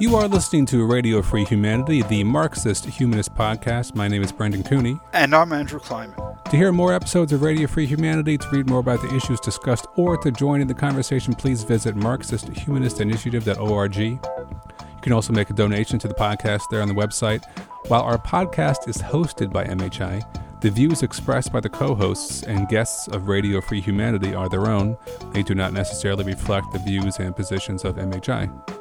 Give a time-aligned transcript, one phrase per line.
[0.00, 3.94] You are listening to Radio Free Humanity, the Marxist Humanist podcast.
[3.94, 4.98] My name is Brendan Cooney.
[5.12, 6.42] And I'm Andrew Kliman.
[6.44, 9.86] To hear more episodes of Radio Free Humanity, to read more about the issues discussed,
[9.96, 13.96] or to join in the conversation, please visit MarxistHumanistInitiative.org.
[13.96, 14.18] You
[15.02, 17.44] can also make a donation to the podcast there on the website.
[17.88, 20.22] While our podcast is hosted by MHI,
[20.62, 24.66] the views expressed by the co hosts and guests of Radio Free Humanity are their
[24.66, 24.96] own.
[25.34, 28.79] They do not necessarily reflect the views and positions of MHI.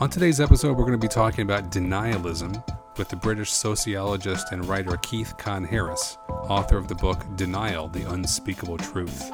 [0.00, 2.64] On today's episode, we're going to be talking about denialism
[2.96, 8.10] with the British sociologist and writer Keith Kahn Harris, author of the book Denial The
[8.10, 9.30] Unspeakable Truth.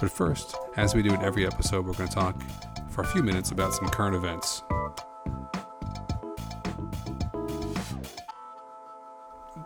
[0.00, 2.40] But first, as we do in every episode, we're going to talk
[2.88, 4.62] for a few minutes about some current events.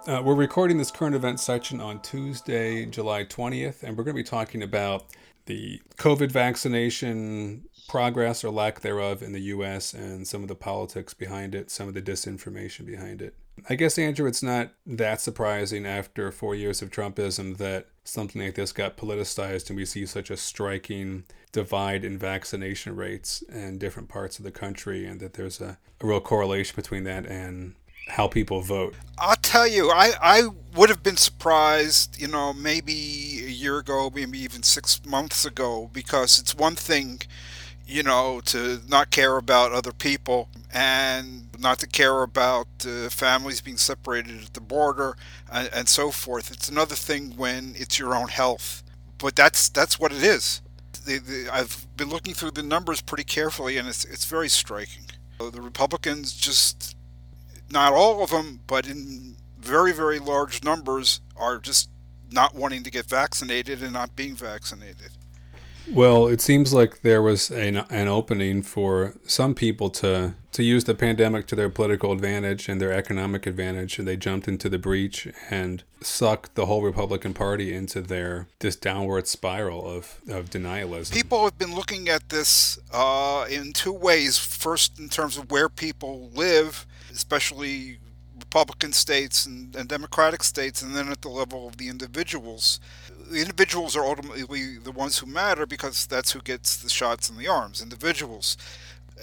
[0.09, 4.21] Uh, we're recording this current event section on Tuesday, July 20th, and we're going to
[4.21, 5.05] be talking about
[5.47, 11.13] the COVID vaccination progress or lack thereof in the US and some of the politics
[11.13, 13.35] behind it, some of the disinformation behind it.
[13.69, 18.55] I guess, Andrew, it's not that surprising after four years of Trumpism that something like
[18.55, 24.09] this got politicized and we see such a striking divide in vaccination rates in different
[24.09, 27.75] parts of the country and that there's a, a real correlation between that and
[28.09, 28.95] how people vote.
[29.19, 32.95] I'll tell you, I, I would have been surprised, you know, maybe
[33.45, 37.21] a year ago, maybe even six months ago, because it's one thing
[37.93, 43.61] you know, to not care about other people and not to care about uh, families
[43.61, 45.17] being separated at the border
[45.53, 46.51] and, and so forth.
[46.51, 48.83] It's another thing when it's your own health,
[49.19, 50.63] but that's that's what it is.
[51.05, 55.05] The, the, I've been looking through the numbers pretty carefully, and it's it's very striking.
[55.39, 56.97] The Republicans just,
[57.71, 61.91] not all of them, but in very very large numbers, are just
[62.31, 65.11] not wanting to get vaccinated and not being vaccinated.
[65.91, 70.85] Well, it seems like there was an, an opening for some people to to use
[70.85, 74.79] the pandemic to their political advantage and their economic advantage, and they jumped into the
[74.79, 81.15] breach and sucked the whole Republican Party into their this downward spiral of, of denialism.
[81.15, 84.37] People have been looking at this uh, in two ways.
[84.39, 87.99] First, in terms of where people live, especially
[88.39, 92.79] Republican states and, and Democratic states, and then at the level of the individuals
[93.33, 97.37] the individuals are ultimately the ones who matter because that's who gets the shots in
[97.37, 97.83] the arms.
[97.83, 98.57] Individuals.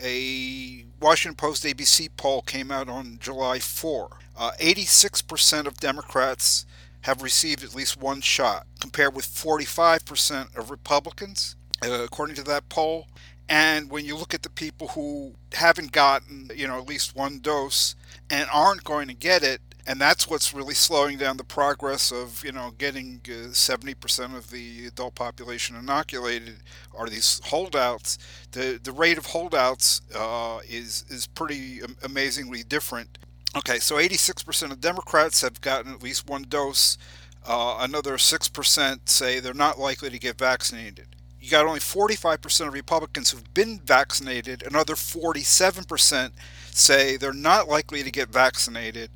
[0.02, 4.10] A Washington Post ABC poll came out on July 4.
[4.38, 6.66] Uh, 86% of Democrats
[7.02, 12.68] have received at least one shot, compared with 45% of Republicans, uh, according to that
[12.70, 13.08] poll.
[13.48, 17.40] And when you look at the people who haven't gotten, you know, at least one
[17.40, 17.96] dose
[18.30, 22.46] and aren't going to get it, and that's what's really slowing down the progress of
[22.46, 26.58] you know getting uh, 70% of the adult population inoculated
[26.96, 28.20] are these holdouts.
[28.52, 33.18] The the rate of holdouts uh, is is pretty amazingly different.
[33.58, 37.00] Okay so 86% of democrats have gotten at least one dose.
[37.48, 41.08] Uh, another 6% say they're not likely to get vaccinated.
[41.42, 44.62] You got only 45% of republicans who've been vaccinated.
[44.62, 46.32] Another 47%
[46.70, 49.10] say they're not likely to get vaccinated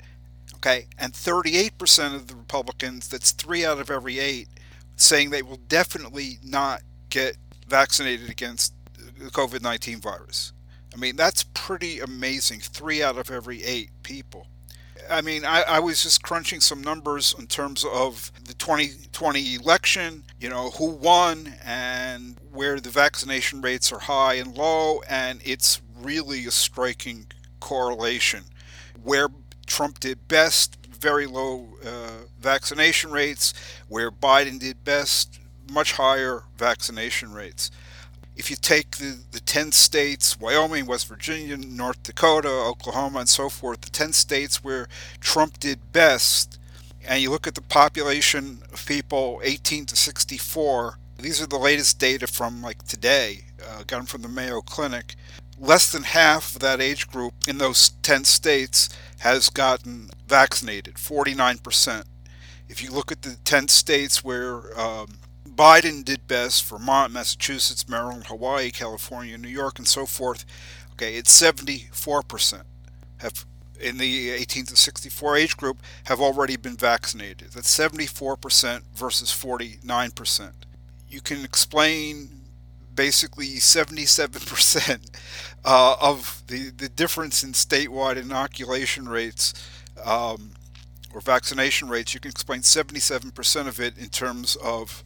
[0.66, 4.48] Okay, and 38% of the Republicans, that's three out of every eight,
[4.96, 7.36] saying they will definitely not get
[7.68, 10.54] vaccinated against the COVID 19 virus.
[10.94, 12.62] I mean, that's pretty amazing.
[12.62, 14.48] Three out of every eight people.
[15.12, 20.24] I mean, I, I, was just crunching some numbers in terms of the 2020 election,
[20.40, 25.82] you know, who won and where the vaccination rates are high and low, and it's
[26.00, 27.26] really a striking
[27.60, 28.46] correlation.
[29.04, 29.28] Where
[29.74, 33.56] Trump did best, very low uh, vaccination rates,
[33.88, 35.40] where Biden did best,
[35.72, 37.72] much higher vaccination rates.
[38.36, 43.50] If you take the, the 10 states, Wyoming, West Virginia, North Dakota, Oklahoma, and so
[43.50, 44.88] forth, the 10 states where
[45.20, 46.60] Trump did best,
[47.04, 51.98] and you look at the population of people 18 to 64, these are the latest
[51.98, 55.16] data from like today, uh, got them from the Mayo Clinic.
[55.64, 58.90] Less than half of that age group in those 10 states
[59.20, 62.04] has gotten vaccinated, 49%.
[62.68, 68.26] If you look at the 10 states where um, Biden did best, Vermont, Massachusetts, Maryland,
[68.28, 70.44] Hawaii, California, New York, and so forth,
[70.92, 72.64] okay, it's 74%
[73.20, 73.46] have
[73.80, 77.52] in the 18 to 64 age group have already been vaccinated.
[77.54, 80.52] That's 74% versus 49%.
[81.08, 82.43] You can explain
[82.96, 85.10] basically 77%
[85.66, 89.54] uh, of the, the difference in statewide inoculation rates
[90.04, 90.52] um,
[91.14, 92.14] or vaccination rates.
[92.14, 95.04] You can explain 77% of it in terms of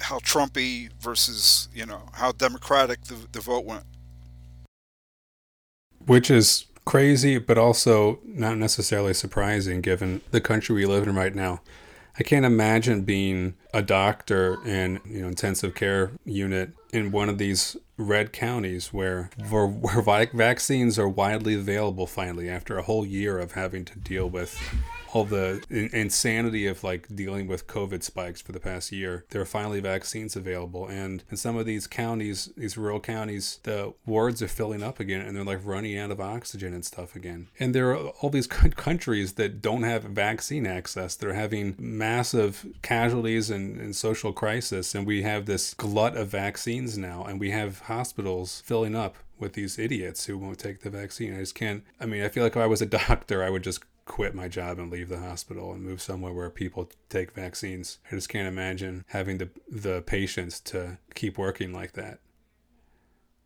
[0.00, 3.84] how Trumpy versus, you know, how Democratic the, the vote went.
[6.06, 11.34] Which is crazy, but also not necessarily surprising given the country we live in right
[11.34, 11.60] now.
[12.18, 17.38] I can't imagine being a doctor in you know intensive care unit in one of
[17.38, 23.38] these red counties where where, where vaccines are widely available finally after a whole year
[23.38, 24.58] of having to deal with
[25.12, 29.46] all the insanity of like dealing with COVID spikes for the past year, there are
[29.46, 30.86] finally vaccines available.
[30.86, 35.20] And in some of these counties, these rural counties, the wards are filling up again
[35.20, 37.48] and they're like running out of oxygen and stuff again.
[37.58, 41.14] And there are all these countries that don't have vaccine access.
[41.14, 44.94] They're having massive casualties and, and social crisis.
[44.94, 49.54] And we have this glut of vaccines now, and we have hospitals filling up with
[49.54, 51.34] these idiots who won't take the vaccine.
[51.34, 51.82] I just can't.
[51.98, 53.80] I mean, I feel like if I was a doctor, I would just
[54.10, 57.98] quit my job and leave the hospital and move somewhere where people take vaccines.
[58.10, 62.18] I just can't imagine having the the patience to keep working like that.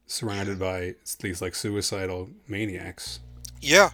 [0.07, 3.21] Surrounded by these like suicidal maniacs.
[3.61, 3.91] Yeah,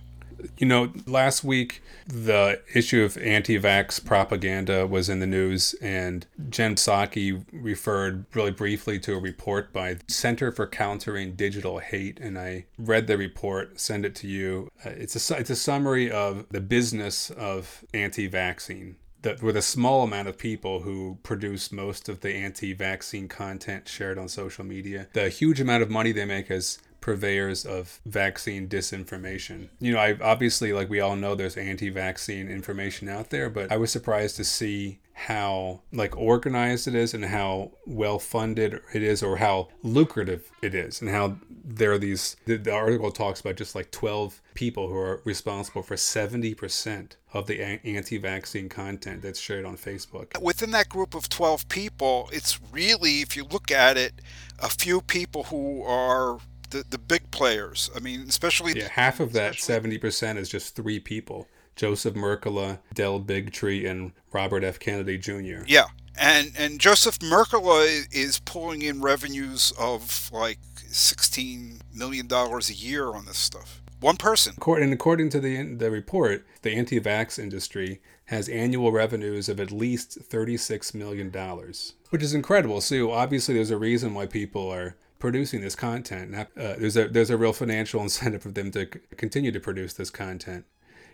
[0.58, 6.74] you know, last week the issue of anti-vax propaganda was in the news, and Jen
[6.74, 12.66] Psaki referred really briefly to a report by Center for Countering Digital Hate, and I
[12.78, 14.70] read the report, send it to you.
[14.84, 20.02] Uh, it's a it's a summary of the business of anti-vaccine that with a small
[20.02, 25.28] amount of people who produce most of the anti-vaccine content shared on social media, the
[25.28, 29.68] huge amount of money they make is purveyors of vaccine disinformation.
[29.78, 33.76] You know, I obviously like we all know there's anti-vaccine information out there, but I
[33.76, 39.22] was surprised to see how like organized it is and how well funded it is
[39.22, 43.54] or how lucrative it is and how there are these the, the article talks about
[43.54, 49.66] just like 12 people who are responsible for 70% of the anti-vaccine content that's shared
[49.66, 50.40] on Facebook.
[50.40, 54.14] Within that group of 12 people, it's really if you look at it,
[54.58, 56.38] a few people who are
[56.70, 57.90] the, the big players.
[57.94, 62.78] I mean, especially yeah, half of that seventy percent is just three people: Joseph Mercola,
[62.94, 64.78] Del Bigtree, and Robert F.
[64.78, 65.64] Kennedy Jr.
[65.66, 65.86] Yeah,
[66.18, 73.08] and and Joseph Mercola is pulling in revenues of like sixteen million dollars a year
[73.08, 73.82] on this stuff.
[74.00, 74.54] One person.
[74.66, 80.18] And according to the the report, the anti-vax industry has annual revenues of at least
[80.22, 82.80] thirty-six million dollars, which is incredible.
[82.80, 86.34] So obviously, there's a reason why people are producing this content.
[86.34, 89.92] Uh, there's a there's a real financial incentive for them to c- continue to produce
[89.92, 90.64] this content,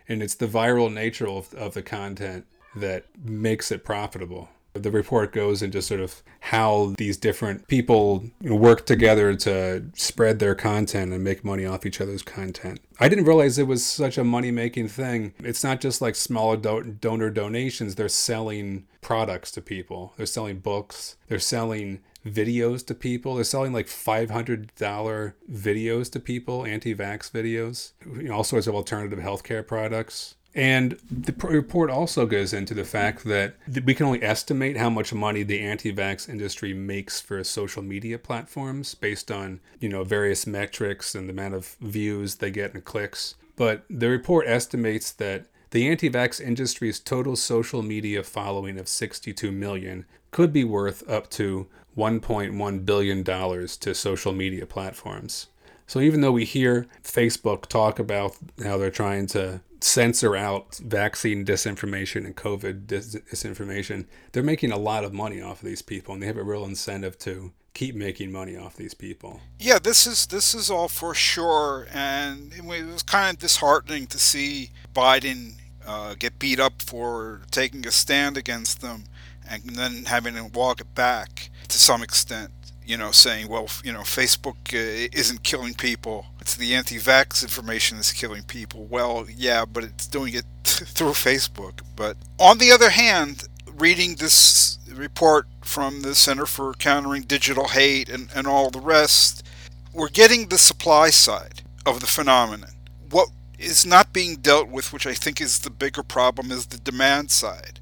[0.07, 4.49] and it's the viral nature of, of the content that makes it profitable.
[4.73, 10.53] The report goes into sort of how these different people work together to spread their
[10.53, 12.79] content and make money off each other's content.
[12.99, 15.33] I didn't realize it was such a money making thing.
[15.39, 20.59] It's not just like smaller do- donor donations, they're selling products to people, they're selling
[20.59, 23.35] books, they're selling videos to people.
[23.35, 28.75] They're selling like $500 videos to people, anti vax videos, you know, all sorts of
[28.75, 30.35] alternative healthcare products.
[30.57, 33.53] And the report also goes into the fact that
[33.85, 38.95] we can only estimate how much money the anti-vax industry makes for social media platforms
[38.95, 43.35] based on, you know, various metrics and the amount of views they get and clicks.
[43.55, 50.05] But the report estimates that the anti-vax industry's total social media following of 62 million
[50.31, 55.47] could be worth up to $1.1 billion to social media platforms.
[55.87, 61.45] So even though we hear Facebook talk about how they're trying to censor out vaccine
[61.45, 66.21] disinformation and COVID disinformation, they're making a lot of money off of these people, and
[66.21, 69.39] they have a real incentive to keep making money off these people.
[69.59, 74.19] Yeah, this is this is all for sure, and it was kind of disheartening to
[74.19, 75.53] see Biden
[75.85, 79.05] uh, get beat up for taking a stand against them,
[79.49, 82.51] and then having to walk it back to some extent.
[82.85, 86.27] You know, saying, well, you know, Facebook uh, isn't killing people.
[86.39, 88.85] It's the anti-vax information that's killing people.
[88.85, 91.81] Well, yeah, but it's doing it through Facebook.
[91.97, 93.43] But on the other hand,
[93.75, 99.45] reading this report from the Center for Countering Digital Hate and, and all the rest,
[99.93, 102.71] we're getting the supply side of the phenomenon.
[103.09, 106.77] What is not being dealt with, which I think is the bigger problem, is the
[106.77, 107.76] demand side.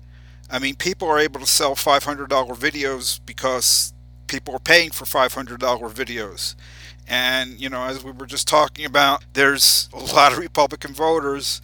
[0.49, 3.93] I mean, people are able to sell $500 videos because
[4.27, 6.55] people are paying for $500 videos.
[7.07, 11.61] And, you know, as we were just talking about, there's a lot of Republican voters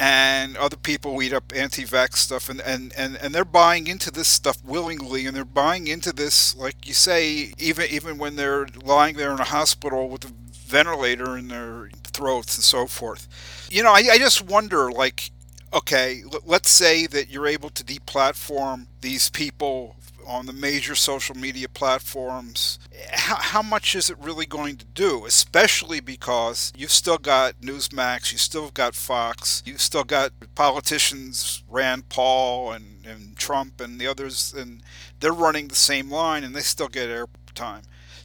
[0.00, 4.28] and other people eat up anti-vax stuff and, and, and, and they're buying into this
[4.28, 9.14] stuff willingly and they're buying into this like you say even even when they're lying
[9.16, 13.28] there in a hospital with a ventilator in their throats and so forth
[13.70, 15.30] you know i, I just wonder like
[15.72, 19.96] okay, let's say that you're able to deplatform these people
[20.26, 22.78] on the major social media platforms,
[23.12, 25.24] how, how much is it really going to do?
[25.26, 32.08] Especially because you've still got Newsmax, you've still got Fox, you've still got politicians, Rand
[32.08, 34.82] Paul and, and Trump and the others, and
[35.18, 37.82] they're running the same line and they still get airtime.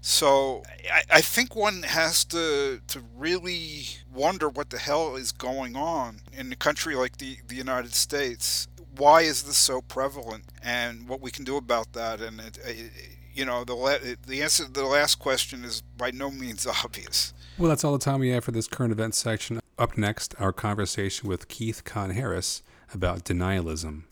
[0.07, 0.61] So
[0.93, 6.21] I, I think one has to to really wonder what the hell is going on
[6.31, 8.67] in a country like the, the United States.
[8.97, 12.21] Why is this so prevalent, and what we can do about that?
[12.21, 12.91] And it, it,
[13.33, 17.33] you know, the the answer to the last question is by no means obvious.
[17.57, 19.59] Well, that's all the time we have for this current events section.
[19.79, 22.61] Up next, our conversation with Keith Kahn Harris
[22.93, 24.03] about denialism.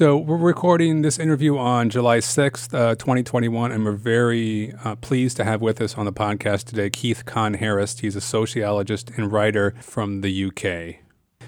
[0.00, 5.36] So we're recording this interview on July 6th, uh, 2021, and we're very uh, pleased
[5.36, 7.98] to have with us on the podcast today Keith Kahn Harris.
[7.98, 11.04] He's a sociologist and writer from the UK.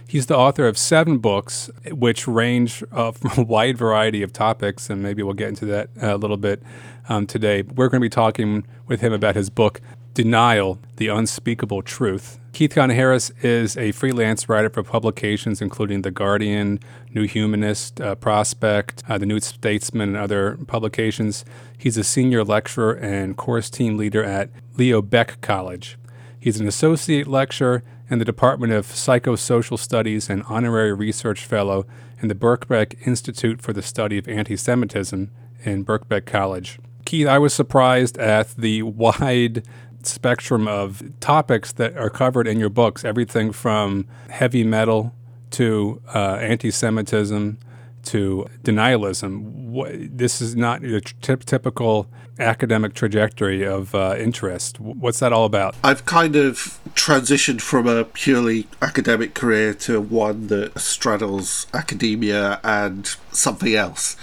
[0.07, 4.91] He's the author of seven books, which range uh, from a wide variety of topics,
[4.91, 6.63] and maybe we'll get into that a little bit
[7.09, 7.63] um, today.
[7.63, 9.81] We're going to be talking with him about his book,
[10.13, 12.39] Denial The Unspeakable Truth.
[12.53, 16.81] Keith Kahn Harris is a freelance writer for publications including The Guardian,
[17.15, 21.47] New Humanist, uh, Prospect, uh, The New Statesman, and other publications.
[21.79, 25.97] He's a senior lecturer and course team leader at Leo Baeck College.
[26.39, 31.87] He's an associate lecturer in the Department of Psychosocial Studies and honorary research fellow
[32.21, 35.31] in the Birkbeck Institute for the Study of Anti Semitism
[35.65, 36.79] in Birkbeck College.
[37.07, 39.67] Keith, I was surprised at the wide
[40.07, 45.15] spectrum of topics that are covered in your books everything from heavy metal
[45.51, 47.59] to uh, anti Semitism
[48.05, 50.17] to denialism.
[50.17, 54.81] This is not a t- typical academic trajectory of uh, interest.
[54.81, 55.77] What's that all about?
[55.85, 63.07] I've kind of transitioned from a purely academic career to one that straddles academia and
[63.31, 64.17] something else.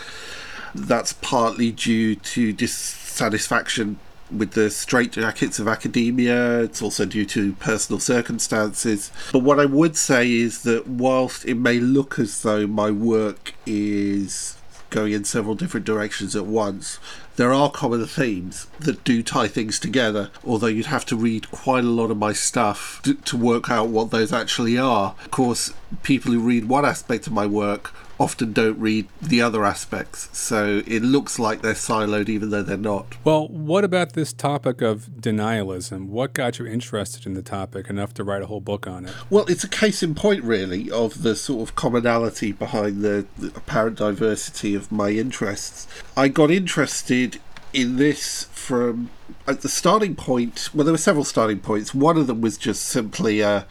[0.76, 4.00] That's partly due to dissatisfaction
[4.32, 6.62] with the straitjackets of academia.
[6.62, 9.12] It's also due to personal circumstances.
[9.32, 13.54] But what I would say is that whilst it may look as though my work
[13.66, 14.58] is
[14.90, 17.00] going in several different directions at once,
[17.36, 21.84] there are common themes that do tie things together, although you'd have to read quite
[21.84, 25.16] a lot of my stuff to, to work out what those actually are.
[25.24, 29.64] Of course, people who read one aspect of my work often don't read the other
[29.64, 30.30] aspects.
[30.38, 33.16] So it looks like they're siloed even though they're not.
[33.24, 36.08] Well, what about this topic of denialism?
[36.08, 39.14] What got you interested in the topic enough to write a whole book on it?
[39.30, 43.48] Well, it's a case in point, really, of the sort of commonality behind the, the
[43.56, 45.88] apparent diversity of my interests.
[46.18, 47.40] I got interested
[47.72, 49.12] in this from
[49.48, 50.70] at the starting point.
[50.74, 51.94] Well, there were several starting points.
[51.94, 53.66] One of them was just simply a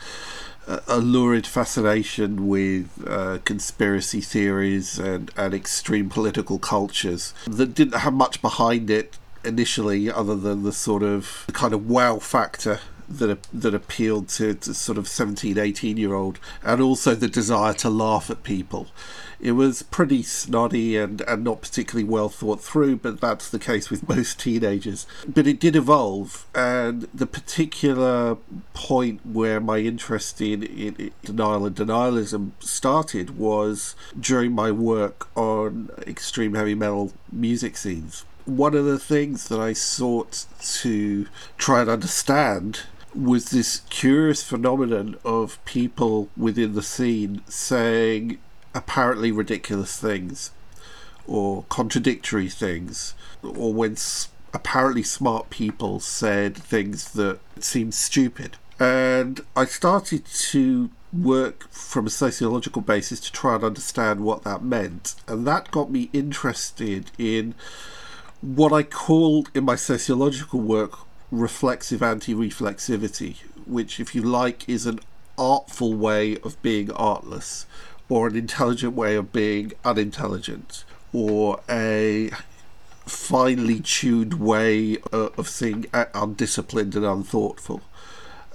[0.87, 8.13] a lurid fascination with uh, conspiracy theories and, and extreme political cultures that didn't have
[8.13, 13.43] much behind it initially, other than the sort of the kind of wow factor that
[13.53, 17.89] that appealed to, to sort of 17, 18 year old, and also the desire to
[17.89, 18.89] laugh at people
[19.41, 23.91] it was pretty snotty and, and not particularly well thought through, but that's the case
[23.91, 25.07] with most teenagers.
[25.27, 28.37] But it did evolve, and the particular
[28.75, 35.91] point where my interest in, in, denial and denialism started was during my work on
[36.07, 38.25] extreme heavy metal music scenes.
[38.45, 40.47] One of the things that I sought
[40.81, 41.27] to
[41.59, 42.81] try and understand
[43.15, 48.39] was this curious phenomenon of people within the scene saying
[48.79, 50.53] apparently ridiculous things
[51.27, 58.57] or contradictory things or when s- apparently smart people said things that seemed stupid.
[58.79, 64.63] And I started to work from a sociological basis to try and understand what that
[64.63, 65.17] meant.
[65.27, 67.55] And that got me interested in
[68.41, 71.01] what I called in my sociological work
[71.33, 75.01] reflexive anti reflexivity, which, if you like, is an
[75.37, 77.67] artful way of being artless
[78.09, 82.31] or an intelligent way of being unintelligent, or a
[83.07, 87.81] finely tuned way uh, of seeing undisciplined and unthoughtful.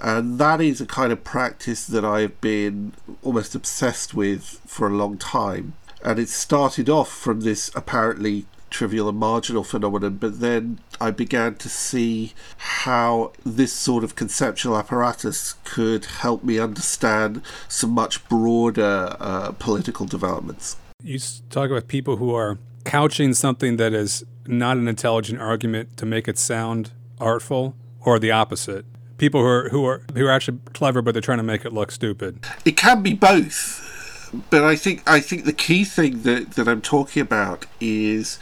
[0.00, 2.92] And that is a kind of practice that I've been
[3.22, 5.74] almost obsessed with for a long time.
[6.04, 11.56] And it started off from this apparently trivial and marginal phenomenon, but then I began
[11.56, 19.16] to see how this sort of conceptual apparatus could help me understand some much broader
[19.20, 20.76] uh, political developments.
[21.02, 21.18] You
[21.50, 26.28] talk about people who are couching something that is not an intelligent argument to make
[26.28, 28.84] it sound artful, or the opposite.
[29.16, 31.72] People who are who are who are actually clever, but they're trying to make it
[31.72, 32.44] look stupid.
[32.64, 33.80] It can be both
[34.50, 38.38] But I think I think the key thing that, that I'm talking about is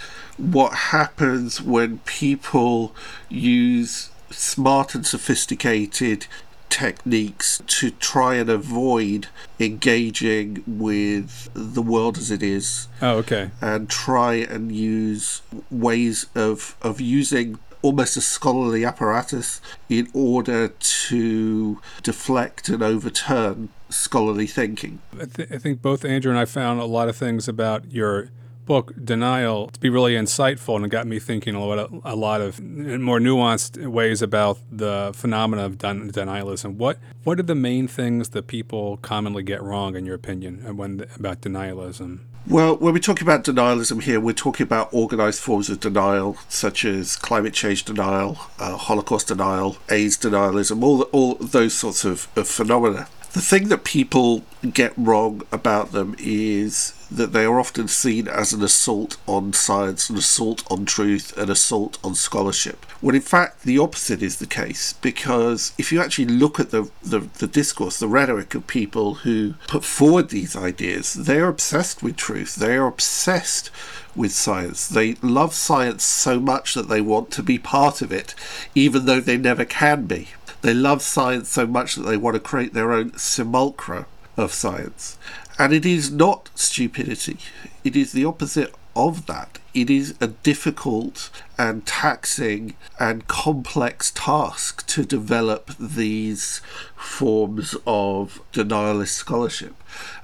[0.50, 2.94] what happens when people
[3.28, 6.26] use smart and sophisticated
[6.68, 9.28] techniques to try and avoid
[9.61, 12.88] engaging with the world as it is.
[13.00, 13.50] Oh, okay.
[13.61, 21.80] And try and use ways of of using almost a scholarly apparatus in order to
[22.02, 25.00] deflect and overturn scholarly thinking.
[25.20, 28.30] I, th- I think both Andrew and I found a lot of things about your
[28.64, 32.16] book denial to be really insightful and it got me thinking a lot of, a
[32.16, 37.54] lot of more nuanced ways about the phenomena of den- denialism what what are the
[37.54, 42.92] main things that people commonly get wrong in your opinion when about denialism well, when
[42.92, 47.54] we talk about denialism here, we're talking about organized forms of denial, such as climate
[47.54, 53.07] change denial, uh, Holocaust denial, AIDS denialism, all, all those sorts of, of phenomena.
[53.33, 54.43] The thing that people
[54.75, 60.11] get wrong about them is that they are often seen as an assault on science,
[60.11, 62.85] an assault on truth, an assault on scholarship.
[63.01, 66.91] When in fact the opposite is the case, because if you actually look at the,
[67.03, 72.03] the, the discourse, the rhetoric of people who put forward these ideas, they are obsessed
[72.03, 73.71] with truth, they are obsessed
[74.15, 74.89] with science.
[74.89, 78.35] They love science so much that they want to be part of it,
[78.75, 80.29] even though they never can be.
[80.62, 85.19] They love science so much that they want to create their own simulacra of science.
[85.59, 87.38] And it is not stupidity,
[87.85, 89.59] it is the opposite of that.
[89.75, 96.61] It is a difficult and taxing and complex task to develop these
[96.95, 99.75] forms of denialist scholarship.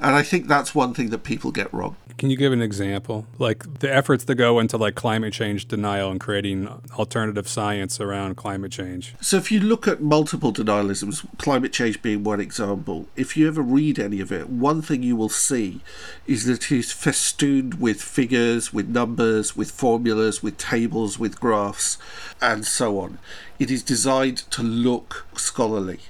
[0.01, 1.97] And I think that's one thing that people get wrong.
[2.19, 3.27] Can you give an example?
[3.39, 8.37] Like the efforts that go into like climate change denial and creating alternative science around
[8.37, 9.15] climate change.
[9.21, 13.63] So if you look at multiple denialisms, climate change being one example, if you ever
[13.63, 15.81] read any of it, one thing you will see
[16.27, 21.99] is that it is festooned with figures, with numbers, with formulas, with tables, with graphs,
[22.43, 23.19] and so on.
[23.61, 26.01] It is designed to look scholarly.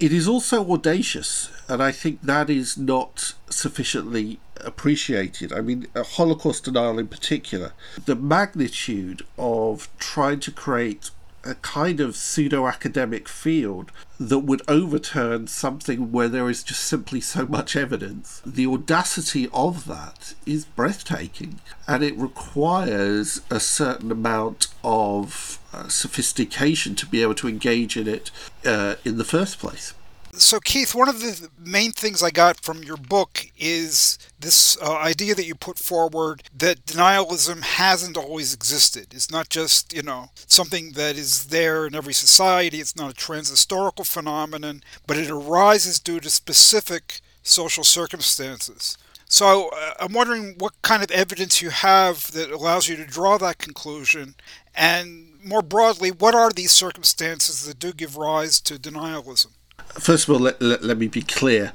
[0.00, 5.52] It is also audacious, and I think that is not sufficiently appreciated.
[5.52, 7.72] I mean, uh, Holocaust denial in particular,
[8.04, 11.10] the magnitude of trying to create
[11.44, 17.20] a kind of pseudo academic field that would overturn something where there is just simply
[17.20, 18.42] so much evidence.
[18.44, 26.94] The audacity of that is breathtaking and it requires a certain amount of uh, sophistication
[26.94, 28.30] to be able to engage in it
[28.64, 29.94] uh, in the first place
[30.40, 34.96] so Keith, one of the main things I got from your book is this uh,
[34.96, 39.08] idea that you put forward that denialism hasn't always existed.
[39.12, 42.78] It's not just, you know, something that is there in every society.
[42.78, 48.96] It's not a transhistorical phenomenon, but it arises due to specific social circumstances.
[49.28, 53.38] So uh, I'm wondering what kind of evidence you have that allows you to draw
[53.38, 54.34] that conclusion,
[54.74, 59.48] and more broadly, what are these circumstances that do give rise to denialism?
[59.94, 61.72] first of all, let, let, let me be clear.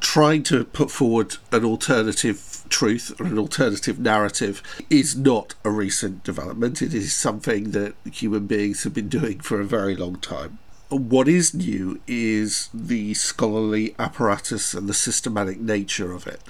[0.00, 6.24] Trying to put forward an alternative truth or an alternative narrative is not a recent
[6.24, 6.82] development.
[6.82, 10.58] It is something that human beings have been doing for a very long time.
[10.88, 16.40] What is new is the scholarly apparatus and the systematic nature of it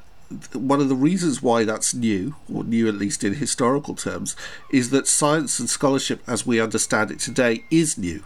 [0.52, 4.36] one of the reasons why that's new, or new at least in historical terms,
[4.70, 8.24] is that science and scholarship as we understand it today is new.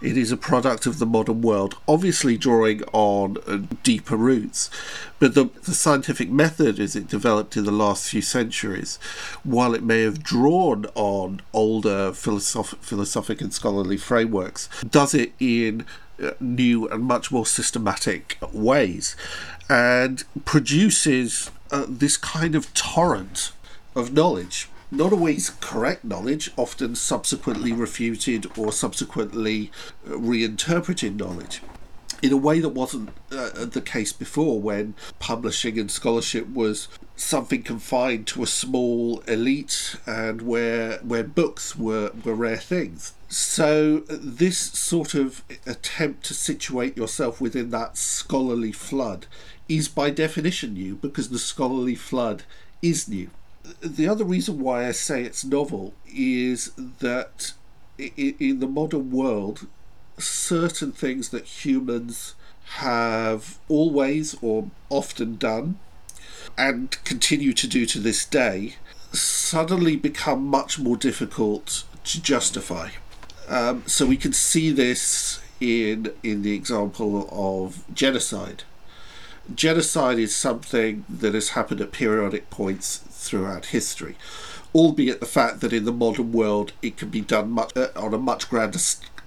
[0.00, 4.70] It is a product of the modern world, obviously drawing on uh, deeper roots.
[5.18, 8.96] But the, the scientific method as it developed in the last few centuries,
[9.44, 15.86] while it may have drawn on older philosoph- philosophic and scholarly frameworks, does it in
[16.22, 19.16] uh, new and much more systematic ways
[19.68, 23.52] and produces uh, this kind of torrent
[23.94, 24.68] of knowledge.
[24.90, 29.70] Not always correct knowledge, often subsequently refuted or subsequently
[30.06, 31.62] uh, reinterpreted knowledge
[32.22, 37.62] in a way that wasn't uh, the case before when publishing and scholarship was something
[37.62, 43.12] confined to a small elite and where where books were, were rare things.
[43.28, 49.26] So this sort of attempt to situate yourself within that scholarly flood
[49.76, 52.42] is by definition new because the scholarly flood
[52.82, 53.30] is new.
[53.80, 57.52] The other reason why I say it's novel is that
[57.96, 59.66] in the modern world,
[60.18, 62.34] certain things that humans
[62.76, 65.78] have always or often done
[66.58, 68.74] and continue to do to this day
[69.12, 72.90] suddenly become much more difficult to justify.
[73.48, 78.64] Um, so we can see this in in the example of genocide
[79.54, 84.16] genocide is something that has happened at periodic points throughout history,
[84.74, 88.14] albeit the fact that in the modern world it can be done much uh, on
[88.14, 88.78] a much grander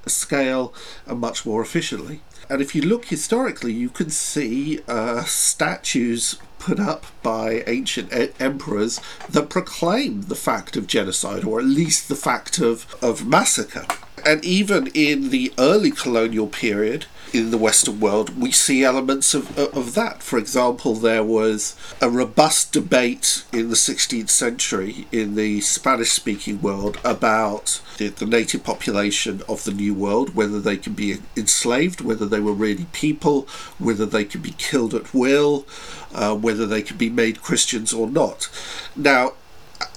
[0.05, 0.73] scale
[1.05, 2.21] and much more efficiently.
[2.49, 8.29] And if you look historically, you can see uh, statues put up by ancient e-
[8.39, 8.99] emperors
[9.29, 13.85] that proclaim the fact of genocide, or at least the fact of, of massacre.
[14.25, 19.57] And even in the early colonial period, in the Western world, we see elements of,
[19.57, 20.23] of that.
[20.23, 26.61] For example, there was a robust debate in the 16th century in the Spanish speaking
[26.61, 31.99] world about the, the native population of the New World, whether they could be enslaved,
[31.99, 33.47] whether they were really people,
[33.79, 35.67] whether they could be killed at will,
[36.13, 38.49] uh, whether they could be made Christians or not.
[38.95, 39.33] Now,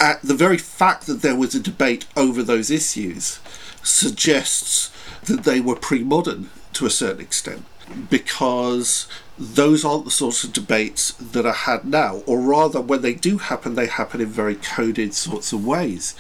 [0.01, 3.39] at the very fact that there was a debate over those issues
[3.83, 4.91] suggests
[5.25, 7.65] that they were pre modern to a certain extent
[8.11, 9.07] because
[9.39, 13.39] those aren't the sorts of debates that are had now, or rather, when they do
[13.39, 16.15] happen, they happen in very coded sorts of ways.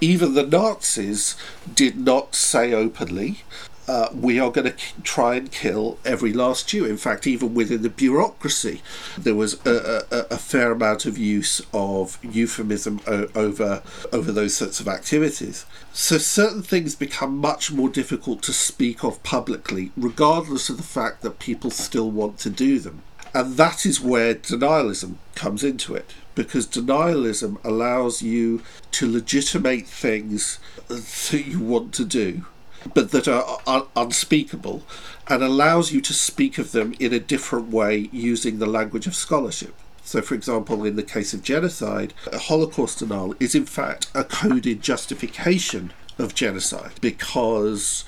[0.00, 1.36] Even the Nazis
[1.72, 3.42] did not say openly,
[3.86, 6.84] uh, we are going to k- try and kill every last Jew.
[6.84, 8.82] In fact, even within the bureaucracy,
[9.18, 14.56] there was a, a, a fair amount of use of euphemism o- over over those
[14.56, 15.66] sorts of activities.
[15.92, 21.22] So certain things become much more difficult to speak of publicly, regardless of the fact
[21.22, 23.02] that people still want to do them.
[23.32, 30.60] And that is where denialism comes into it, because denialism allows you to legitimate things
[30.88, 32.46] that you want to do
[32.92, 34.82] but that are un- unspeakable
[35.28, 39.14] and allows you to speak of them in a different way using the language of
[39.14, 39.74] scholarship.
[40.04, 44.82] So, for example, in the case of genocide, Holocaust denial is in fact a coded
[44.82, 48.04] justification of genocide because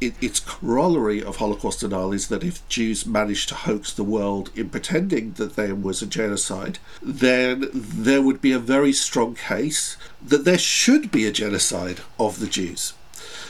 [0.00, 4.50] it, its corollary of Holocaust denial is that if Jews managed to hoax the world
[4.54, 9.96] in pretending that there was a genocide, then there would be a very strong case
[10.22, 12.94] that there should be a genocide of the Jews.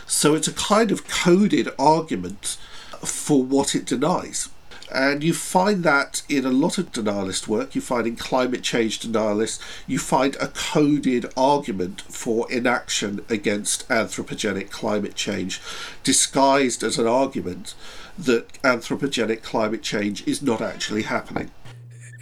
[0.07, 2.59] So it's a kind of coded argument
[3.03, 4.49] for what it denies.
[4.93, 9.01] And you find that in a lot of denialist work, you find in climate change
[9.01, 15.61] denialists, you find a coded argument for inaction against anthropogenic climate change,
[16.05, 17.75] disguised as an argument
[18.17, 21.51] that anthropogenic climate change is not actually happening.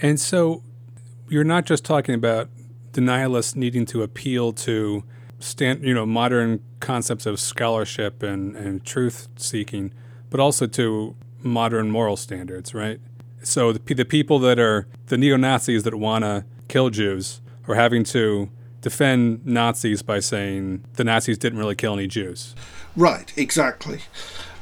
[0.01, 0.63] And so
[1.29, 2.49] you're not just talking about
[2.93, 5.05] denialists needing to appeal to
[5.43, 9.93] stand, you know, modern concepts of scholarship and, and truth seeking,
[10.31, 13.01] but also to modern moral standards, right?
[13.43, 17.75] So the, the people that are the neo Nazis that want to kill Jews are
[17.75, 18.51] having to
[18.81, 22.55] defend Nazis by saying the Nazis didn't really kill any Jews.
[22.97, 24.01] Right, exactly.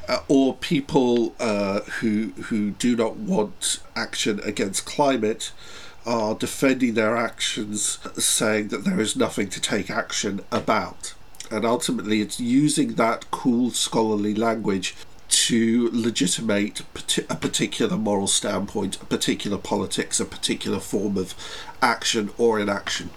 [0.09, 5.53] Uh, or people uh, who who do not want action against climate
[6.07, 11.15] are defending their actions, saying that there is nothing to take action about.
[11.51, 14.95] And ultimately, it's using that cool scholarly language
[15.29, 16.81] to legitimate
[17.29, 21.35] a particular moral standpoint, a particular politics, a particular form of
[21.81, 23.11] action or inaction.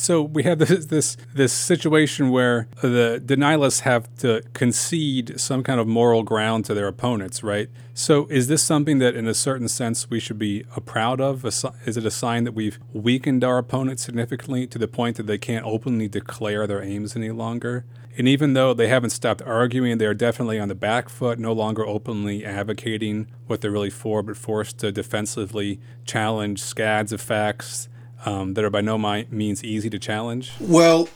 [0.00, 5.78] So we have this this this situation where the denialists have to concede some kind
[5.78, 7.68] of moral ground to their opponents, right?
[7.92, 11.44] So is this something that, in a certain sense, we should be proud of?
[11.44, 15.36] Is it a sign that we've weakened our opponents significantly to the point that they
[15.36, 17.84] can't openly declare their aims any longer?
[18.16, 21.86] And even though they haven't stopped arguing, they're definitely on the back foot, no longer
[21.86, 27.89] openly advocating what they're really for, but forced to defensively challenge scads of facts
[28.24, 30.52] um, that are by no means easy to challenge?
[30.60, 31.08] Well,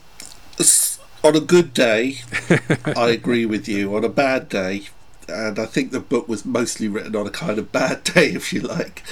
[1.23, 2.19] on a good day,
[2.95, 3.95] I agree with you.
[3.95, 4.83] On a bad day,
[5.27, 8.53] and I think the book was mostly written on a kind of bad day, if
[8.53, 9.03] you like,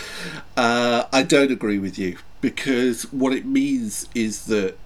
[0.55, 4.77] uh, I don't agree with you because what it means is that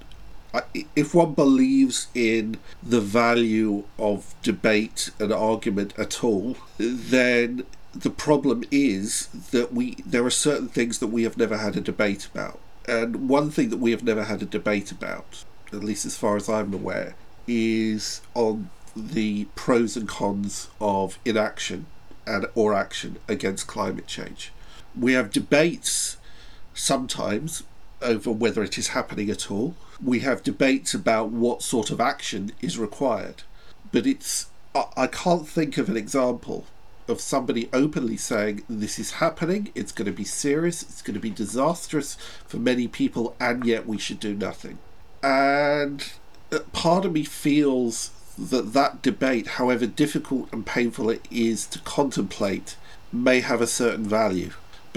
[0.95, 8.63] if one believes in the value of debate and argument at all, then the problem
[8.69, 12.59] is that we there are certain things that we have never had a debate about
[12.87, 16.37] and one thing that we have never had a debate about, at least as far
[16.37, 17.15] as I'm aware,
[17.47, 21.85] is on the pros and cons of inaction
[22.25, 24.51] and or action against climate change.
[24.99, 26.17] We have debates
[26.73, 27.63] sometimes
[28.01, 29.75] over whether it is happening at all.
[30.03, 33.43] We have debates about what sort of action is required.
[33.91, 34.47] But it's
[34.95, 36.65] I can't think of an example
[37.07, 41.19] of somebody openly saying this is happening, it's going to be serious, it's going to
[41.19, 42.15] be disastrous
[42.45, 44.77] for many people, and yet we should do nothing.
[45.23, 46.09] And
[46.51, 51.79] uh, part of me feels that that debate, however difficult and painful it is to
[51.79, 52.75] contemplate,
[53.11, 54.51] may have a certain value.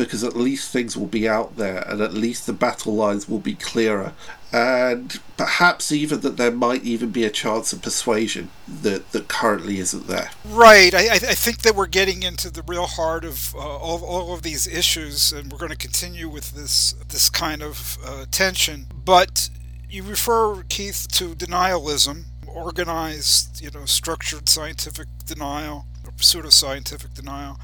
[0.04, 3.38] Because at least things will be out there and at least the battle lines will
[3.38, 4.12] be clearer
[4.52, 9.78] and perhaps even that there might even be a chance of persuasion that, that currently
[9.78, 10.30] isn't there.
[10.44, 10.92] Right.
[10.92, 14.42] I, I think that we're getting into the real heart of uh, all, all of
[14.42, 18.86] these issues, and we're going to continue with this this kind of uh, tension.
[19.04, 19.50] But
[19.88, 27.60] you refer, Keith, to denialism, organized, you know, structured scientific denial or pseudoscientific denial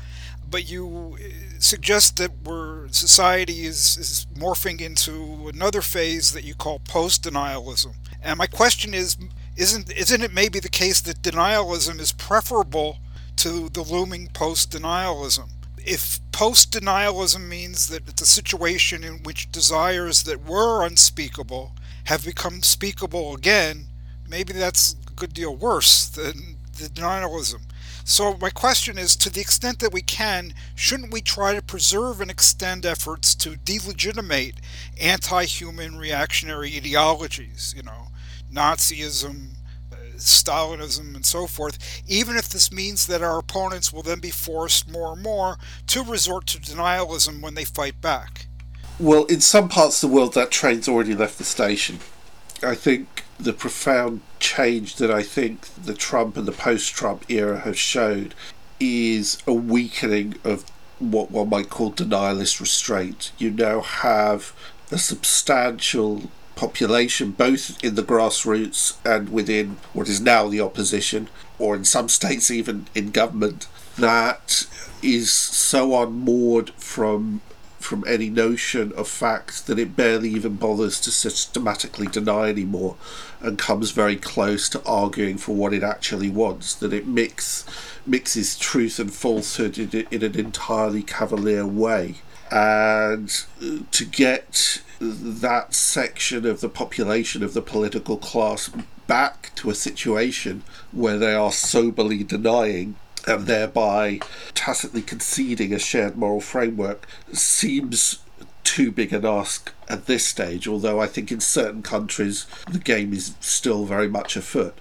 [0.50, 1.28] but you uh,
[1.58, 7.94] suggest that we're society is, is morphing into another phase that you call post-denialism.
[8.22, 9.16] And my question is,
[9.56, 12.98] isn't isn't it maybe the case that denialism is preferable
[13.36, 15.50] to the looming post-denialism?
[15.78, 21.72] If post-denialism means that it's a situation in which desires that were unspeakable
[22.04, 23.86] have become speakable again,
[24.28, 27.62] maybe that's a good deal worse than the denialism.
[28.08, 32.20] So my question is, to the extent that we can, shouldn't we try to preserve
[32.20, 34.60] and extend efforts to delegitimate
[35.00, 38.06] anti-human reactionary ideologies, you know,
[38.50, 39.54] Nazism,
[39.92, 44.30] uh, Stalinism, and so forth, even if this means that our opponents will then be
[44.30, 45.56] forced more and more
[45.88, 48.46] to resort to denialism when they fight back?
[49.00, 51.98] Well, in some parts of the world, that train's already left the station.
[52.62, 57.60] I think the profound change that I think the Trump and the post Trump era
[57.60, 58.34] have showed
[58.80, 60.64] is a weakening of
[60.98, 63.32] what one might call denialist restraint.
[63.38, 64.54] You now have
[64.90, 71.76] a substantial population, both in the grassroots and within what is now the opposition, or
[71.76, 74.66] in some states even in government, that
[75.02, 77.42] is so unmoored from
[77.86, 82.96] from any notion of fact that it barely even bothers to systematically deny anymore
[83.40, 87.64] and comes very close to arguing for what it actually wants that it mix
[88.04, 92.16] mixes truth and falsehood in, in an entirely cavalier way.
[92.50, 98.68] And uh, to get that section of the population of the political class
[99.06, 102.96] back to a situation where they are soberly denying
[103.26, 104.20] and thereby
[104.54, 108.20] tacitly conceding a shared moral framework seems
[108.64, 113.12] too big an ask at this stage, although I think in certain countries the game
[113.12, 114.76] is still very much afoot.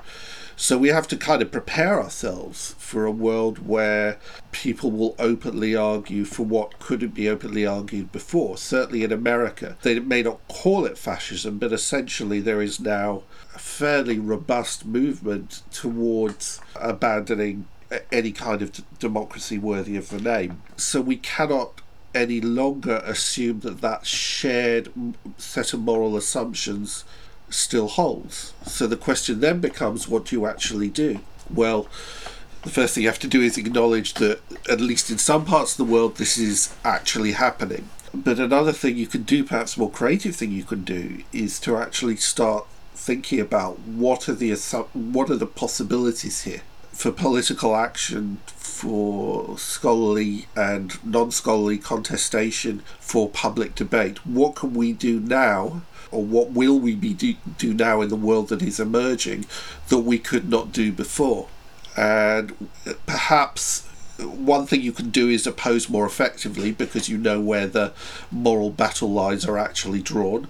[0.58, 4.18] So we have to kind of prepare ourselves for a world where
[4.54, 8.58] people will openly argue for what couldn't be openly argued before.
[8.58, 13.60] Certainly in America, they may not call it fascism, but essentially there is now a
[13.60, 17.68] fairly robust movement towards abandoning
[18.12, 20.62] any kind of d- democracy worthy of the name.
[20.78, 21.82] So we cannot
[22.14, 24.92] any longer assume that that shared
[25.38, 27.04] set of moral assumptions
[27.50, 28.54] still holds.
[28.66, 31.20] So the question then becomes what do you actually do?
[31.54, 31.88] Well,
[32.64, 35.74] the first thing you have to do is acknowledge that, at least in some parts
[35.74, 37.90] of the world, this is actually happening.
[38.14, 41.78] But another thing you can do, perhaps more creative thing you can do, is to
[41.78, 44.56] actually start thinking about what are the
[44.94, 46.62] what are the possibilities here
[46.96, 54.26] for political action, for scholarly and non scholarly contestation, for public debate.
[54.26, 58.16] What can we do now, or what will we be do, do now in the
[58.16, 59.46] world that is emerging
[59.90, 61.50] that we could not do before?
[61.98, 62.70] And
[63.06, 63.85] perhaps
[64.18, 67.94] one thing you can do is oppose more effectively because you know where the
[68.32, 70.48] moral battle lines are actually drawn.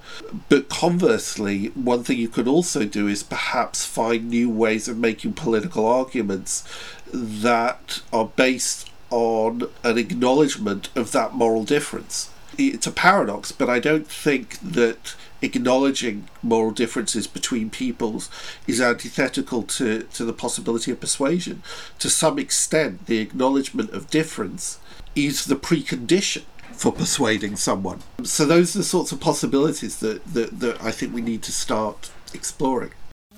[0.49, 5.33] But conversely, one thing you could also do is perhaps find new ways of making
[5.33, 6.63] political arguments
[7.11, 12.29] that are based on an acknowledgement of that moral difference.
[12.57, 15.15] It's a paradox, but I don't think that
[15.45, 18.29] acknowledging moral differences between peoples
[18.67, 21.63] is antithetical to, to the possibility of persuasion.
[21.99, 24.79] To some extent, the acknowledgement of difference
[25.15, 28.01] is the precondition for persuading someone.
[28.23, 31.51] So those are the sorts of possibilities that, that, that I think we need to
[31.51, 32.91] start exploring.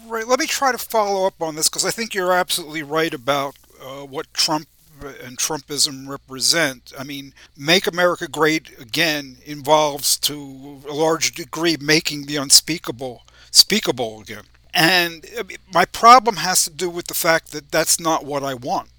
[0.07, 0.27] Right.
[0.27, 3.55] Let me try to follow up on this because I think you're absolutely right about
[3.81, 4.67] uh, what Trump
[5.01, 6.93] and Trumpism represent.
[6.97, 14.21] I mean, Make America Great Again involves to a large degree making the unspeakable speakable
[14.21, 14.43] again.
[14.73, 15.25] And
[15.73, 18.89] my problem has to do with the fact that that's not what I want.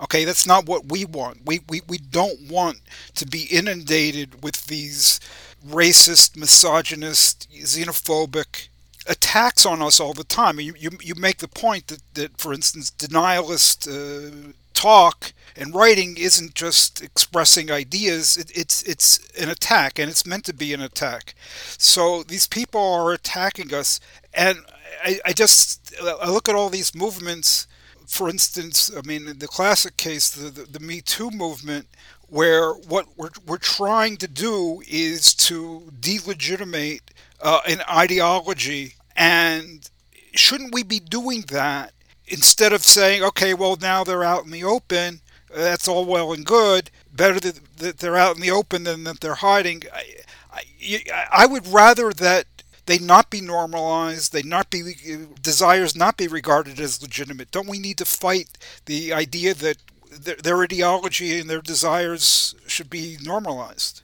[0.00, 1.40] Okay, that's not what we want.
[1.44, 2.80] We, we, we don't want
[3.14, 5.20] to be inundated with these
[5.66, 8.68] racist, misogynist, xenophobic
[9.06, 10.60] attacks on us all the time.
[10.60, 14.52] You, you, you make the point that, that for instance, denialist uh,
[14.84, 20.44] talk and writing isn't just expressing ideas it, it's it's an attack and it's meant
[20.44, 21.34] to be an attack
[21.78, 24.00] so these people are attacking us
[24.34, 24.58] and
[25.02, 27.66] I, I just I look at all these movements
[28.06, 31.86] for instance I mean the classic case the, the, the Me Too movement
[32.28, 38.94] where what we're, we're trying to do is to delegitimate uh, an ideology.
[39.16, 39.88] And
[40.34, 41.92] shouldn't we be doing that
[42.26, 45.20] instead of saying, okay, well, now they're out in the open,
[45.54, 49.34] that's all well and good, better that, they're out in the open than that they're
[49.34, 49.82] hiding?
[49.92, 50.04] I,
[50.52, 52.46] I, I would rather that
[52.86, 54.94] they not be normalized, they not be
[55.40, 57.50] desires not be regarded as legitimate.
[57.50, 59.78] Don't we need to fight the idea that
[60.10, 64.02] their, their ideology and their desires should be normalized?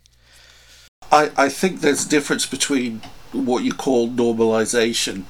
[1.13, 3.03] I, I think there's difference between
[3.33, 5.25] what you call normalization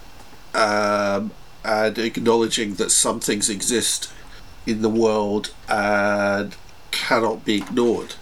[0.55, 1.33] um,
[1.65, 4.11] and acknowledging that some things exist
[4.67, 6.57] in the world and
[6.91, 8.15] cannot be ignored.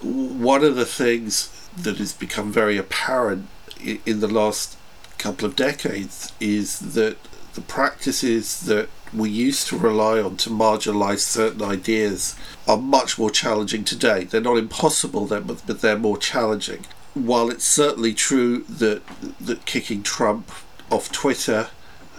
[0.00, 3.48] One of the things that has become very apparent
[3.80, 4.76] in the last
[5.18, 7.16] couple of decades is that
[7.54, 12.34] the practices that we used to rely on to marginalize certain ideas
[12.66, 14.24] are much more challenging today.
[14.24, 16.86] They're not impossible, but they're more challenging.
[17.14, 19.02] While it's certainly true that
[19.38, 20.50] that kicking Trump
[20.90, 21.68] off Twitter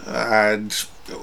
[0.06, 0.72] and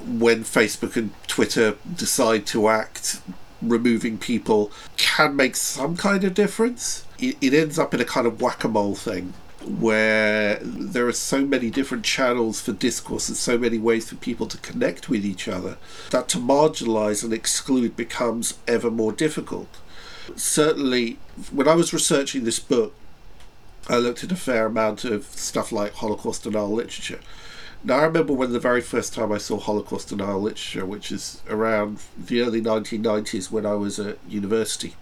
[0.06, 3.20] when Facebook and Twitter decide to act,
[3.60, 7.04] removing people can make some kind of difference.
[7.18, 11.44] It, ends up in a kind of whack a mole thing where there are so
[11.44, 15.46] many different channels for discourse and so many ways for people to connect with each
[15.46, 15.76] other
[16.10, 19.68] that to marginalize and exclude becomes ever more difficult.
[20.34, 21.18] Certainly,
[21.52, 22.94] when I was researching this book,
[23.88, 27.20] I looked at a fair amount of stuff like Holocaust denial literature.
[27.84, 31.42] Now, I remember when the very first time I saw Holocaust denial literature, which is
[31.50, 34.94] around the early 1990s when I was at university,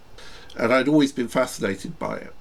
[0.57, 2.35] and I'd always been fascinated by it.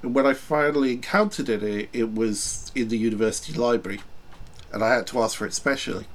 [0.00, 4.00] And when I finally encountered it, it, was in the university library,
[4.72, 6.06] and I had to ask for it specially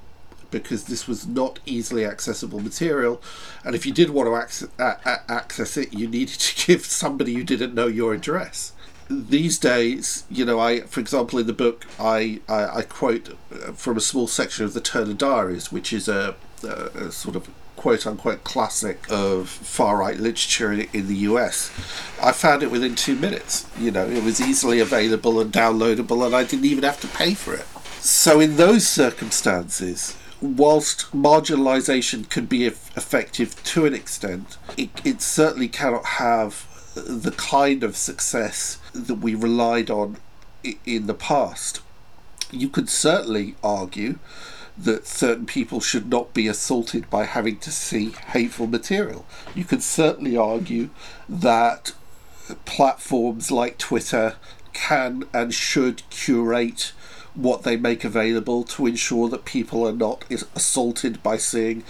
[0.52, 3.22] because this was not easily accessible material.
[3.66, 7.44] And if you did want to access, access it, you needed to give somebody who
[7.44, 8.72] didn't know your address.
[9.10, 13.36] These days, you know, I, for example, in the book, I, I, I quote
[13.76, 18.06] from a small section of the Turner Diaries, which is a, a, sort of quote
[18.06, 21.72] unquote classic of far right literature in, in, the US.
[22.22, 23.66] I found it within two minutes.
[23.80, 27.34] You know, it was easily available and downloadable, and I didn't even have to pay
[27.34, 27.66] for it.
[28.02, 35.68] So, in those circumstances, whilst marginalisation can be effective to an extent, it, it certainly
[35.68, 40.18] cannot have the kind of success that we relied on
[40.86, 41.82] in the past.
[42.52, 44.20] You could certainly argue
[44.78, 49.26] that certain people should not be assaulted by having to see hateful material.
[49.54, 50.90] You could certainly argue
[51.28, 51.94] that
[52.66, 54.36] platforms like Twitter
[54.74, 56.94] can and should curate
[57.36, 60.24] what they make available to ensure that people are not
[60.56, 61.84] assaulted by seeing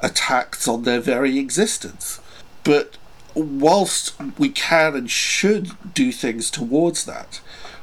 [0.00, 2.20] attacks on their very existence.
[2.64, 2.96] But
[3.36, 7.40] whilst we can and should do things towards that,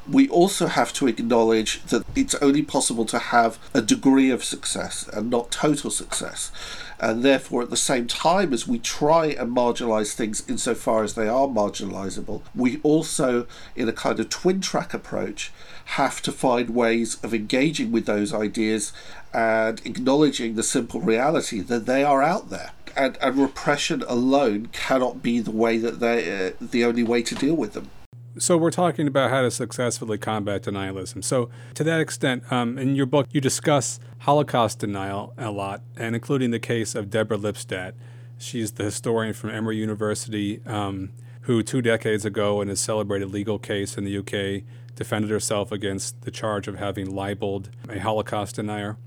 [0.09, 5.07] we also have to acknowledge that it's only possible to have a degree of success
[5.13, 6.51] and not total success.
[6.99, 11.27] And therefore, at the same time as we try and marginalize things insofar as they
[11.27, 15.51] are marginalizable, we also, in a kind of twin track approach,
[15.85, 18.93] have to find ways of engaging with those ideas
[19.33, 22.71] and acknowledging the simple reality that they are out there.
[22.95, 27.35] And, and repression alone cannot be the way that they, uh, the only way to
[27.35, 27.89] deal with them.
[28.37, 31.23] So we're talking about how to successfully combat denialism.
[31.23, 36.15] So to that extent, um, in your book, you discuss Holocaust denial a lot, and
[36.15, 37.93] including the case of Deborah Lipstadt.
[38.39, 43.59] She's the historian from Emory University um, who two decades ago, in a celebrated legal
[43.59, 44.63] case in the UK,
[44.95, 48.97] defended herself against the charge of having libeled a Holocaust denier.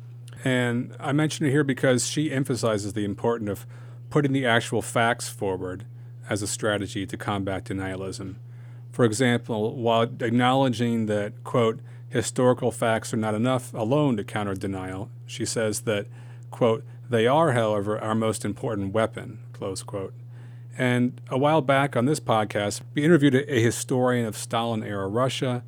[0.44, 3.66] And I mention it here because she emphasizes the importance of
[4.10, 5.84] putting the actual facts forward
[6.28, 8.36] as a strategy to combat denialism.
[8.92, 15.10] For example, while acknowledging that, quote, historical facts are not enough alone to counter denial,
[15.26, 16.06] she says that,
[16.50, 20.14] quote, they are, however, our most important weapon, close quote.
[20.78, 25.64] And a while back on this podcast, we interviewed a, historian of Stalin era Russia.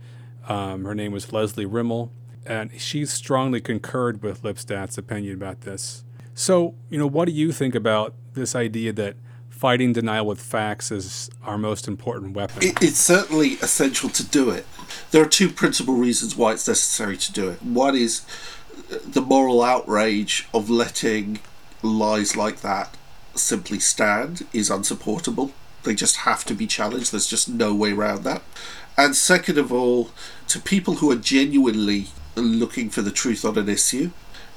[0.48, 2.10] Um, her name was Lesley Rimmel,
[2.48, 6.04] and she strongly concurred with Lipstadt's opinion about this.
[6.34, 9.16] So, you know, what do you think about this idea that
[9.58, 12.62] fighting denial with facts is our most important weapon.
[12.62, 14.64] It, it's certainly essential to do it.
[15.10, 17.60] There are two principal reasons why it's necessary to do it.
[17.60, 18.24] One is
[18.92, 21.40] uh, the moral outrage of letting
[21.82, 22.96] lies like that
[23.34, 25.52] simply stand is unsupportable.
[25.82, 27.12] They just have to be challenged.
[27.12, 28.42] There's just no way around that.
[28.96, 30.10] And second of all,
[30.48, 32.08] to people who are genuinely
[32.42, 34.10] looking for the truth on an issue,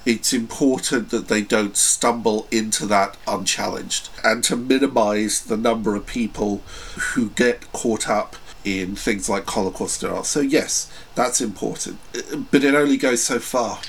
[0.05, 6.07] it's important that they don't stumble into that unchallenged and to minimize the number of
[6.07, 6.63] people
[7.13, 10.23] who get caught up in things like Holocaust denial.
[10.23, 11.99] So, yes, that's important.
[12.51, 13.79] But it only goes so far.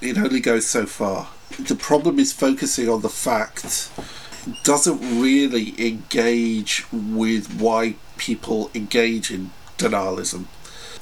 [0.00, 1.28] It only goes so far.
[1.58, 3.90] The problem is focusing on the fact
[4.64, 10.46] doesn't really engage with why people engage in denialism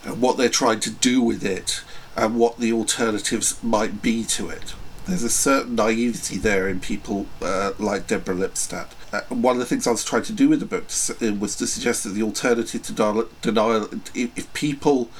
[0.04, 1.82] and what they're trying to do with it
[2.16, 4.74] and what the alternatives might be to it.
[5.06, 8.90] There's a certain naivety there in people uh, like Deborah Lipstadt.
[9.12, 11.56] Uh, one of the things I was trying to do with the book uh, was
[11.56, 15.10] to suggest that the alternative to denial, if, if people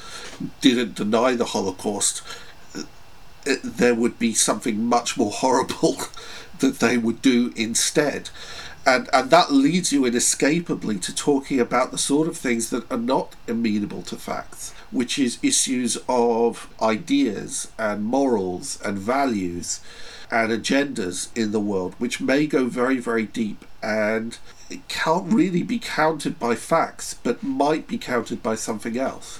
[0.61, 2.21] didn't deny the Holocaust,
[2.73, 2.83] uh,
[3.63, 5.97] there would be something much more horrible
[6.59, 8.29] that they would do instead.
[8.85, 12.97] And, and that leads you inescapably to talking about the sort of things that are
[12.97, 19.81] not amenable to facts, which is issues of ideas and morals and values
[20.29, 24.37] and agendas in the world, which may go very, very deep and
[24.69, 29.39] it can't really be countered by facts, but might be countered by something else.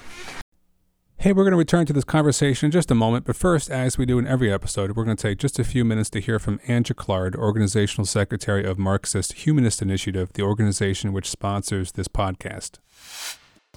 [1.18, 3.96] Hey, we're going to return to this conversation in just a moment, but first, as
[3.96, 6.40] we do in every episode, we're going to take just a few minutes to hear
[6.40, 12.80] from Anne Jaclard, Organizational Secretary of Marxist Humanist Initiative, the organization which sponsors this podcast.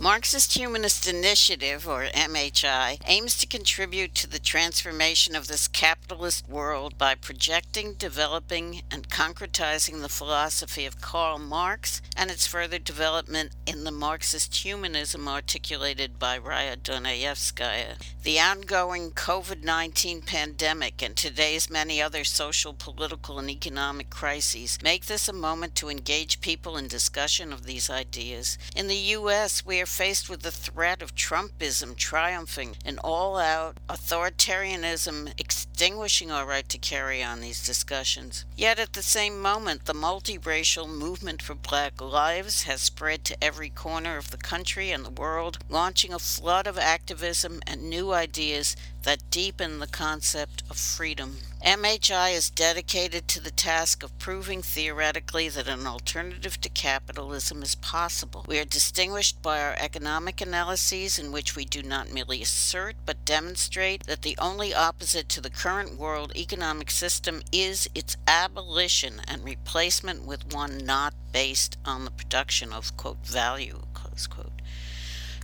[0.01, 6.99] Marxist Humanist Initiative, or MHI, aims to contribute to the transformation of this capitalist world
[6.99, 13.85] by projecting, developing, and concretizing the philosophy of Karl Marx and its further development in
[13.85, 17.95] the Marxist humanism articulated by Raya Dunayevskaya.
[18.25, 25.07] The ongoing COVID 19 pandemic and today's many other social, political, and economic crises make
[25.07, 28.59] this a moment to engage people in discussion of these ideas.
[28.75, 33.77] In the U.S., we are faced with the threat of Trumpism triumphing and all out
[33.91, 38.47] authoritarianism extinguishing our right to carry on these discussions.
[38.57, 43.69] Yet at the same moment, the multiracial movement for black lives has spread to every
[43.69, 48.77] corner of the country and the world, launching a flood of activism and new ideas
[49.05, 51.39] that deepen the concept of freedom.
[51.65, 57.75] MHI is dedicated to the task of proving theoretically that an alternative to capitalism is
[57.75, 58.45] possible.
[58.47, 63.25] We are distinguished by our economic analyses, in which we do not merely assert but
[63.25, 69.45] demonstrate that the only opposite to the current world economic system is its abolition and
[69.45, 74.61] replacement with one not based on the production of quote value close quote.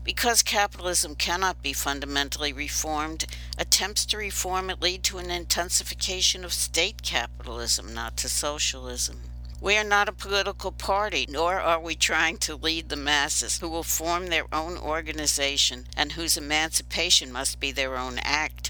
[0.03, 3.27] Because capitalism cannot be fundamentally reformed,
[3.61, 9.21] attempts to reform it lead to an intensification of state capitalism, not to socialism.
[9.61, 13.69] We are not a political party, nor are we trying to lead the masses who
[13.69, 18.70] will form their own organization and whose emancipation must be their own act.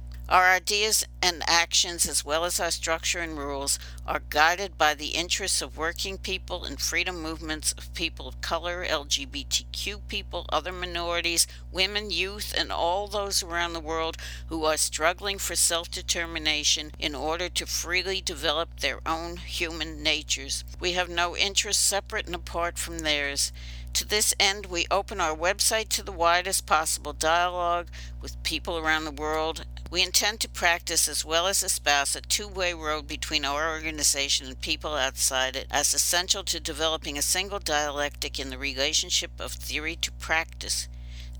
[0.31, 3.77] Our ideas and actions, as well as our structure and rules,
[4.07, 8.85] are guided by the interests of working people and freedom movements of people of color,
[8.85, 14.15] LGBTQ people, other minorities, women, youth, and all those around the world
[14.47, 20.63] who are struggling for self determination in order to freely develop their own human natures.
[20.79, 23.51] We have no interests separate and apart from theirs.
[23.93, 27.87] To this end, we open our website to the widest possible dialogue
[28.21, 32.47] with people around the world we intend to practice as well as espouse a two
[32.47, 37.59] way road between our organization and people outside it as essential to developing a single
[37.59, 40.87] dialectic in the relationship of theory to practice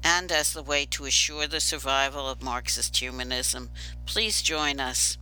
[0.04, 3.70] and as the way to assure the survival of Marxist humanism.
[4.06, 5.18] Please join us.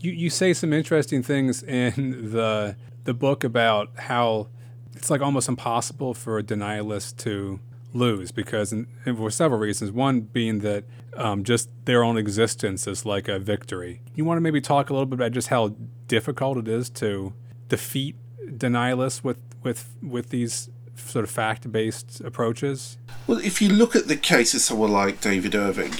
[0.00, 4.48] You, you say some interesting things in the the book about how
[4.96, 7.60] it's like almost impossible for a denialist to
[7.92, 8.74] lose because
[9.04, 9.90] for several reasons.
[9.90, 10.84] One being that
[11.16, 14.02] um, just their own existence is like a victory.
[14.14, 15.74] You want to maybe talk a little bit about just how
[16.08, 17.32] difficult it is to
[17.68, 18.16] defeat
[18.46, 22.98] denialists with with with these sort of fact based approaches.
[23.26, 25.92] Well, if you look at the case of someone like David Irving,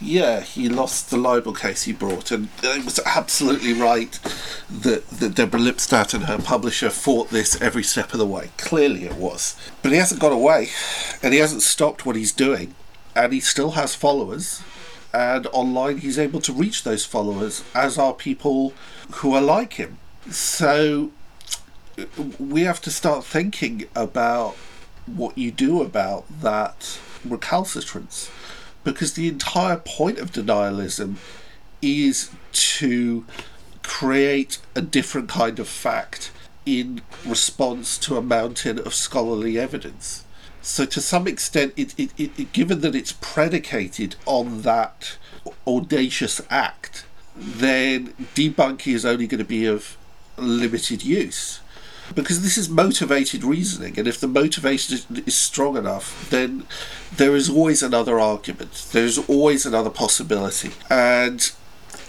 [0.00, 4.18] yeah, he lost the libel case he brought, and it was absolutely right
[4.70, 8.50] that, that Deborah Lipstadt and her publisher fought this every step of the way.
[8.58, 9.56] Clearly it was.
[9.82, 10.68] But he hasn't got away,
[11.22, 12.74] and he hasn't stopped what he's doing,
[13.14, 14.62] and he still has followers,
[15.14, 18.74] and online he's able to reach those followers, as are people
[19.16, 19.98] who are like him.
[20.30, 21.10] So
[22.38, 24.56] we have to start thinking about
[25.06, 28.30] what you do about that recalcitrance.
[28.86, 31.16] Because the entire point of denialism
[31.82, 33.26] is to
[33.82, 36.30] create a different kind of fact
[36.64, 40.24] in response to a mountain of scholarly evidence.
[40.62, 45.18] So, to some extent, it, it, it, given that it's predicated on that
[45.66, 49.96] audacious act, then debunking is only going to be of
[50.36, 51.58] limited use.
[52.14, 56.64] Because this is motivated reasoning, and if the motivation is strong enough, then
[57.14, 58.86] there is always another argument.
[58.92, 60.70] There's always another possibility.
[60.88, 61.42] And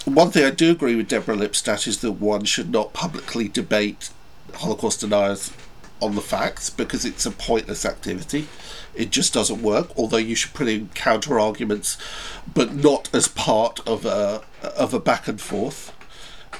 [0.04, 4.10] one thing I do agree with Deborah Lipstadt is that one should not publicly debate
[4.54, 5.52] Holocaust deniers
[6.00, 8.46] on the facts because it's a pointless activity.
[8.94, 9.90] It just doesn't work.
[9.96, 11.98] Although you should put in counter arguments,
[12.52, 15.92] but not as part of a of a back and forth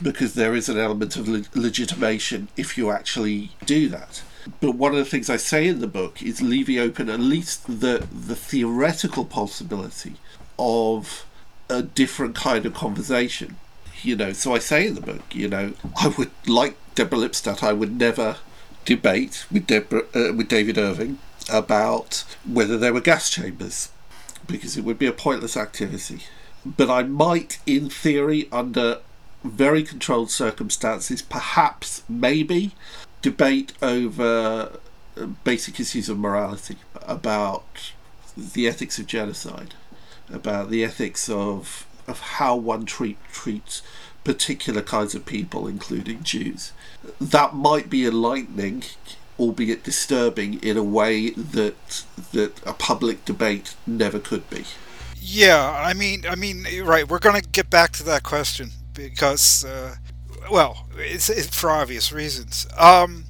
[0.02, 4.22] because there is an element of le- legitimation if you actually do that.
[4.60, 7.66] But one of the things I say in the book is leaving open at least
[7.66, 10.14] the the theoretical possibility
[10.58, 11.26] of
[11.68, 13.56] a different kind of conversation.
[14.02, 17.62] You know, so I say in the book, you know, I would like Deborah Lipstadt,
[17.62, 18.36] I would never
[18.84, 21.18] debate with Deborah, uh, with David Irving
[21.50, 23.90] about whether there were gas chambers
[24.46, 26.20] because it would be a pointless activity.
[26.64, 28.98] But I might, in theory, under
[29.44, 32.72] very controlled circumstances, perhaps, maybe,
[33.22, 34.72] debate over
[35.16, 37.92] uh, basic issues of morality, about
[38.36, 39.74] the ethics of genocide,
[40.32, 43.82] about the ethics of of how one treat treats
[44.24, 46.72] particular kinds of people, including Jews.
[47.20, 48.84] That might be enlightening,
[49.38, 54.64] albeit disturbing, in a way that that a public debate never could be.
[55.20, 57.08] Yeah, I mean, I mean, right.
[57.08, 59.94] We're going to get back to that question because, uh,
[60.50, 62.66] well, it's, it's, for obvious reasons.
[62.76, 63.24] Um,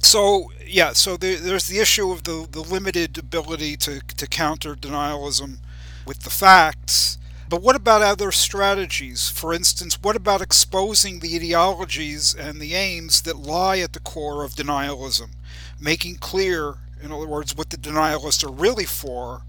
[0.00, 4.74] so yeah, so there, there's the issue of the, the limited ability to, to counter
[4.74, 5.58] denialism
[6.06, 7.18] with the facts.
[7.48, 9.28] But what about other strategies?
[9.28, 14.44] For instance, what about exposing the ideologies and the aims that lie at the core
[14.44, 15.30] of denialism?
[15.78, 19.42] Making clear, in other words, what the denialists are really for,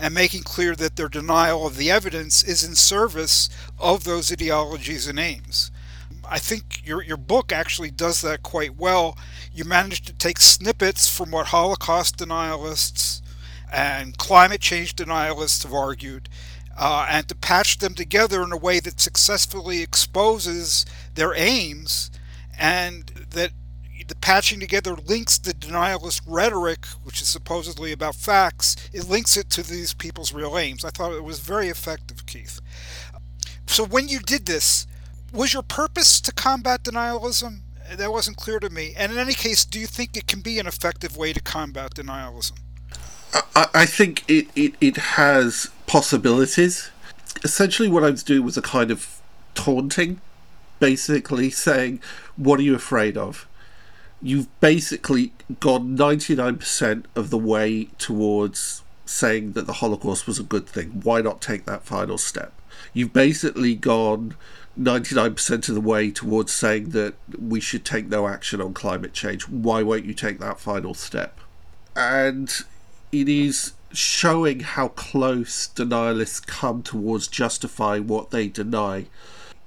[0.00, 5.06] and making clear that their denial of the evidence is in service of those ideologies
[5.06, 5.70] and aims.
[6.28, 9.18] I think your, your book actually does that quite well.
[9.52, 13.20] You manage to take snippets from what Holocaust denialists
[13.70, 16.28] and climate change denialists have argued
[16.78, 22.10] uh, and to patch them together in a way that successfully exposes their aims
[22.58, 23.52] and that
[24.10, 29.48] the patching together links the denialist rhetoric, which is supposedly about facts, it links it
[29.50, 30.84] to these people's real aims.
[30.84, 32.60] I thought it was very effective, Keith.
[33.68, 34.88] So when you did this,
[35.32, 37.60] was your purpose to combat denialism?
[37.94, 38.94] That wasn't clear to me.
[38.96, 41.94] And in any case, do you think it can be an effective way to combat
[41.94, 42.58] denialism?
[43.54, 46.90] I, I think it, it, it has possibilities.
[47.44, 49.20] Essentially, what I was doing was a kind of
[49.54, 50.20] taunting,
[50.80, 52.00] basically saying,
[52.34, 53.46] What are you afraid of?
[54.22, 60.66] You've basically gone 99% of the way towards saying that the Holocaust was a good
[60.66, 61.00] thing.
[61.02, 62.52] Why not take that final step?
[62.92, 64.36] You've basically gone
[64.78, 69.48] 99% of the way towards saying that we should take no action on climate change.
[69.48, 71.38] Why won't you take that final step?
[71.96, 72.52] And
[73.10, 79.06] it is showing how close denialists come towards justifying what they deny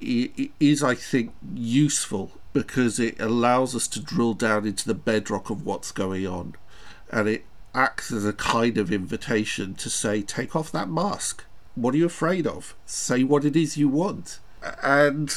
[0.05, 5.49] it is, I think, useful because it allows us to drill down into the bedrock
[5.49, 6.55] of what's going on.
[7.11, 7.45] And it
[7.75, 11.43] acts as a kind of invitation to say, take off that mask.
[11.75, 12.75] What are you afraid of?
[12.85, 14.39] Say what it is you want.
[14.83, 15.33] And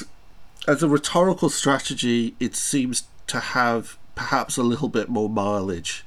[0.68, 6.04] as a rhetorical strategy, it seems to have perhaps a little bit more mileage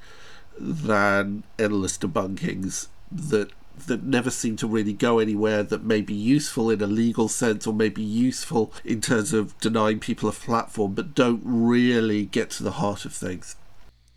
[0.59, 3.49] than endless debunkings that
[3.87, 7.65] that never seem to really go anywhere that may be useful in a legal sense
[7.65, 12.49] or may be useful in terms of denying people a platform but don't really get
[12.49, 13.55] to the heart of things.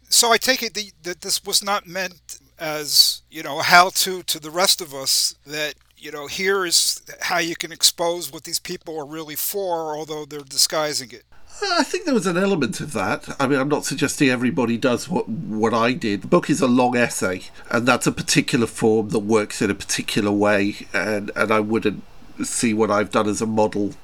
[0.08, 4.38] So i take it that this was not meant as you know how to to
[4.38, 8.58] the rest of us that you know here is how you can expose what these
[8.58, 11.24] people are really for although they're disguising it
[11.60, 13.36] Uh, I think there was an element of that.
[13.40, 16.22] I mean, I'm not suggesting everybody does what what I did.
[16.22, 19.74] The book is a long essay, and that's a particular form that works in a
[19.74, 22.02] particular way, and and I wouldn't
[22.42, 23.94] see what I've done as a model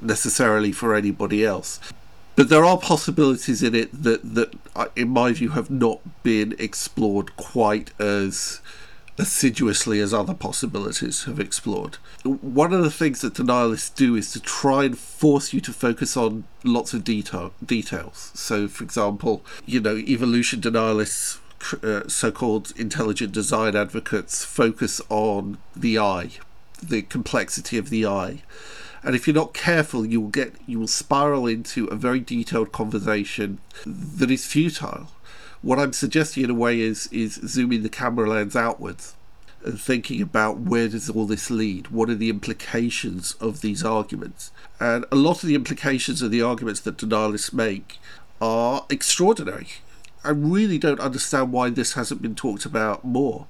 [0.00, 1.80] necessarily for anybody else.
[2.36, 6.54] But there are possibilities in it that that, uh, in my view, have not been
[6.58, 8.60] explored quite as
[9.20, 11.98] assiduously as other possibilities have explored.
[12.24, 16.16] One of the things that denialists do is to try and force you to focus
[16.16, 18.32] on lots of detail details.
[18.34, 21.38] So, for example, you know, evolution denialists
[21.84, 26.30] uh, so-called intelligent design advocates focus on the eye,
[26.82, 28.42] the complexity of the eye,
[29.02, 32.72] and if you're not careful, you will get you will spiral into a very detailed
[32.72, 35.10] conversation that is futile.
[35.62, 39.14] What I'm suggesting in a way is is zooming the camera lens outwards
[39.64, 41.88] and thinking about where does all this lead?
[41.88, 44.52] What are the implications of these arguments?
[44.78, 47.98] And a lot of the implications of the arguments that denialists make
[48.40, 49.68] are extraordinary.
[50.24, 53.46] I really don't understand why this hasn't been talked about more.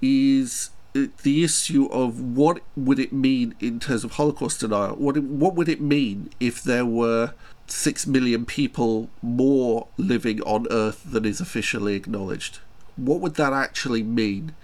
[0.00, 4.96] Is the issue of what would it mean in terms of Holocaust denial?
[4.96, 7.34] What what would it mean if there were
[7.72, 12.58] six million people more living on Earth than is officially acknowledged?
[12.96, 14.54] What would that actually mean?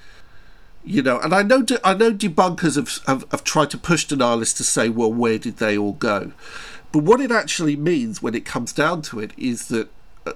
[0.84, 4.56] You know, and I know I know debunkers have, have, have tried to push denialists
[4.58, 6.32] to say, well, where did they all go?
[6.92, 9.88] But what it actually means when it comes down to it is that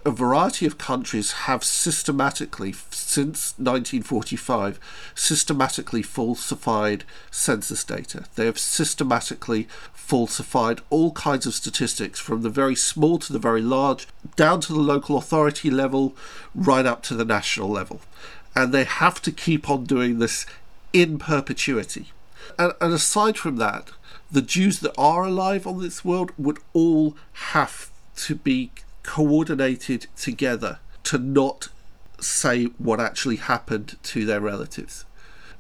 [0.05, 4.79] a variety of countries have systematically, since 1945,
[5.15, 8.25] systematically falsified census data.
[8.35, 13.63] They have systematically falsified all kinds of statistics from the very small to the very
[13.63, 16.15] large, down to the local authority level,
[16.55, 18.01] right up to the national level.
[18.55, 20.45] And they have to keep on doing this
[20.93, 22.13] in perpetuity.
[22.59, 23.91] And, and aside from that,
[24.31, 27.17] the Jews that are alive on this world would all
[27.55, 28.71] have to be
[29.03, 31.69] coordinated together to not
[32.21, 35.05] say what actually happened to their relatives.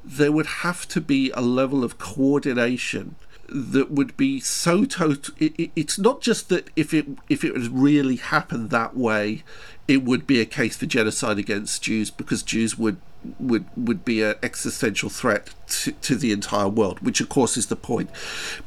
[0.05, 3.17] There would have to be a level of coordination
[3.49, 5.35] that would be so total.
[5.39, 9.45] It, it, it's not just that if it if it really happened that way,
[9.87, 12.99] it would be a case for genocide against Jews because Jews would
[13.39, 17.67] would would be an existential threat to, to the entire world, which of course is
[17.67, 18.11] the point.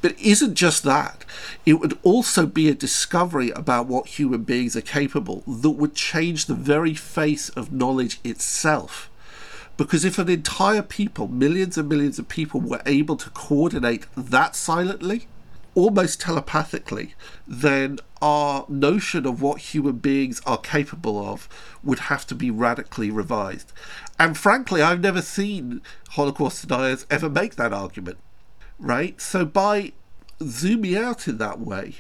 [0.02, 1.26] But isn't just that.
[1.66, 6.46] It would also be a discovery about what human beings are capable that would change
[6.46, 9.10] the very face of knowledge itself.
[9.78, 14.56] Because if an entire people, millions and millions of people, were able to coordinate that
[14.56, 15.28] silently,
[15.76, 17.14] almost telepathically,
[17.46, 21.48] then our notion of what human beings are capable of
[21.84, 23.72] would have to be radically revised.
[24.18, 28.18] And frankly, I've never seen Holocaust deniers ever make that argument,
[28.80, 29.20] right?
[29.22, 29.92] So by
[30.42, 31.96] zooming out in that way,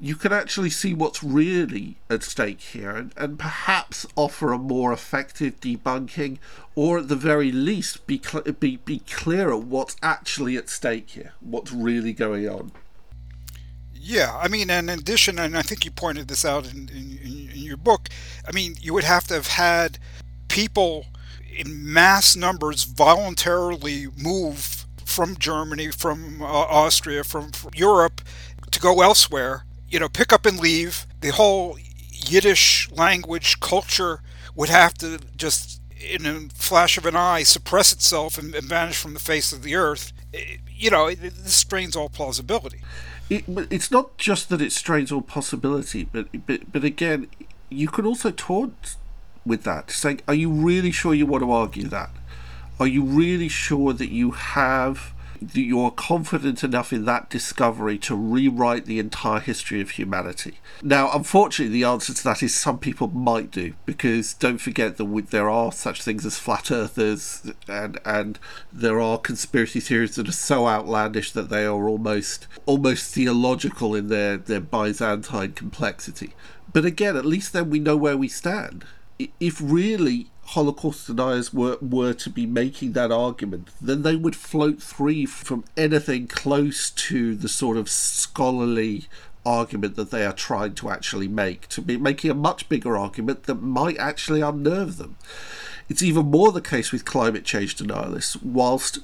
[0.00, 4.92] you can actually see what's really at stake here and, and perhaps offer a more
[4.92, 6.38] effective debunking
[6.76, 11.32] or at the very least be, cl- be, be clearer what's actually at stake here,
[11.40, 12.70] what's really going on.
[14.00, 17.60] Yeah, I mean, in addition, and I think you pointed this out in, in, in
[17.62, 18.08] your book,
[18.46, 19.98] I mean, you would have to have had
[20.48, 21.06] people
[21.56, 28.20] in mass numbers voluntarily move from Germany, from uh, Austria, from, from Europe
[28.70, 31.06] to go elsewhere, you know, pick up and leave.
[31.20, 31.78] The whole
[32.10, 34.20] Yiddish language culture
[34.54, 38.96] would have to just, in a flash of an eye, suppress itself and, and vanish
[38.96, 40.12] from the face of the earth.
[40.32, 42.80] It, you know, this strains all plausibility.
[43.30, 47.28] It, it's not just that it strains all possibility, but but but again,
[47.68, 48.96] you could also taunt
[49.44, 52.10] with that, saying, "Are you really sure you want to argue that?
[52.80, 55.12] Are you really sure that you have?"
[55.52, 60.58] You're confident enough in that discovery to rewrite the entire history of humanity.
[60.82, 65.26] Now, unfortunately, the answer to that is some people might do, because don't forget that
[65.30, 68.38] there are such things as flat earthers, and and
[68.72, 74.08] there are conspiracy theories that are so outlandish that they are almost almost theological in
[74.08, 76.34] their their Byzantine complexity.
[76.72, 78.84] But again, at least then we know where we stand
[79.40, 84.80] if really Holocaust deniers were, were to be making that argument, then they would float
[84.80, 89.08] free from anything close to the sort of scholarly
[89.44, 93.42] argument that they are trying to actually make, to be making a much bigger argument
[93.42, 95.16] that might actually unnerve them.
[95.90, 98.42] It's even more the case with climate change denialists.
[98.42, 99.00] Whilst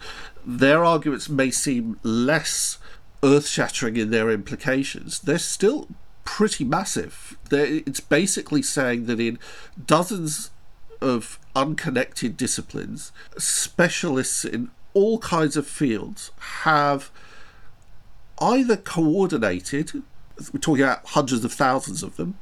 [0.46, 2.78] their arguments may seem less
[3.22, 5.88] earth shattering in their implications, they're still
[6.24, 7.36] pretty massive.
[7.50, 9.38] It's basically saying that in
[9.86, 10.50] dozens
[11.04, 16.30] of unconnected disciplines, specialists in all kinds of fields
[16.64, 17.10] have
[18.40, 20.02] either coordinated,
[20.52, 22.38] we're talking about hundreds of thousands of them,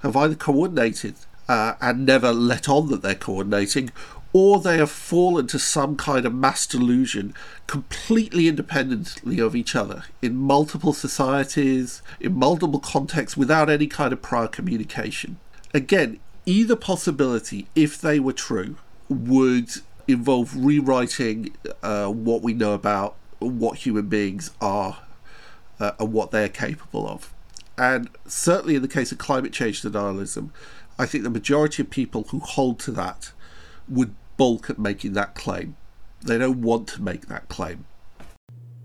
[0.00, 1.14] have either coordinated
[1.48, 3.90] uh, and never let on that they're coordinating,
[4.32, 7.34] or they have fallen to some kind of mass delusion
[7.66, 14.20] completely independently of each other in multiple societies, in multiple contexts, without any kind of
[14.20, 15.38] prior communication.
[15.72, 18.76] Again, either possibility, if they were true,
[19.08, 19.70] would
[20.08, 24.98] involve rewriting uh, what we know about what human beings are
[25.80, 27.32] uh, and what they're capable of.
[27.76, 30.50] And certainly in the case of climate change denialism,
[30.98, 33.32] I think the majority of people who hold to that
[33.88, 35.76] would balk at making that claim.
[36.22, 37.84] They don't want to make that claim.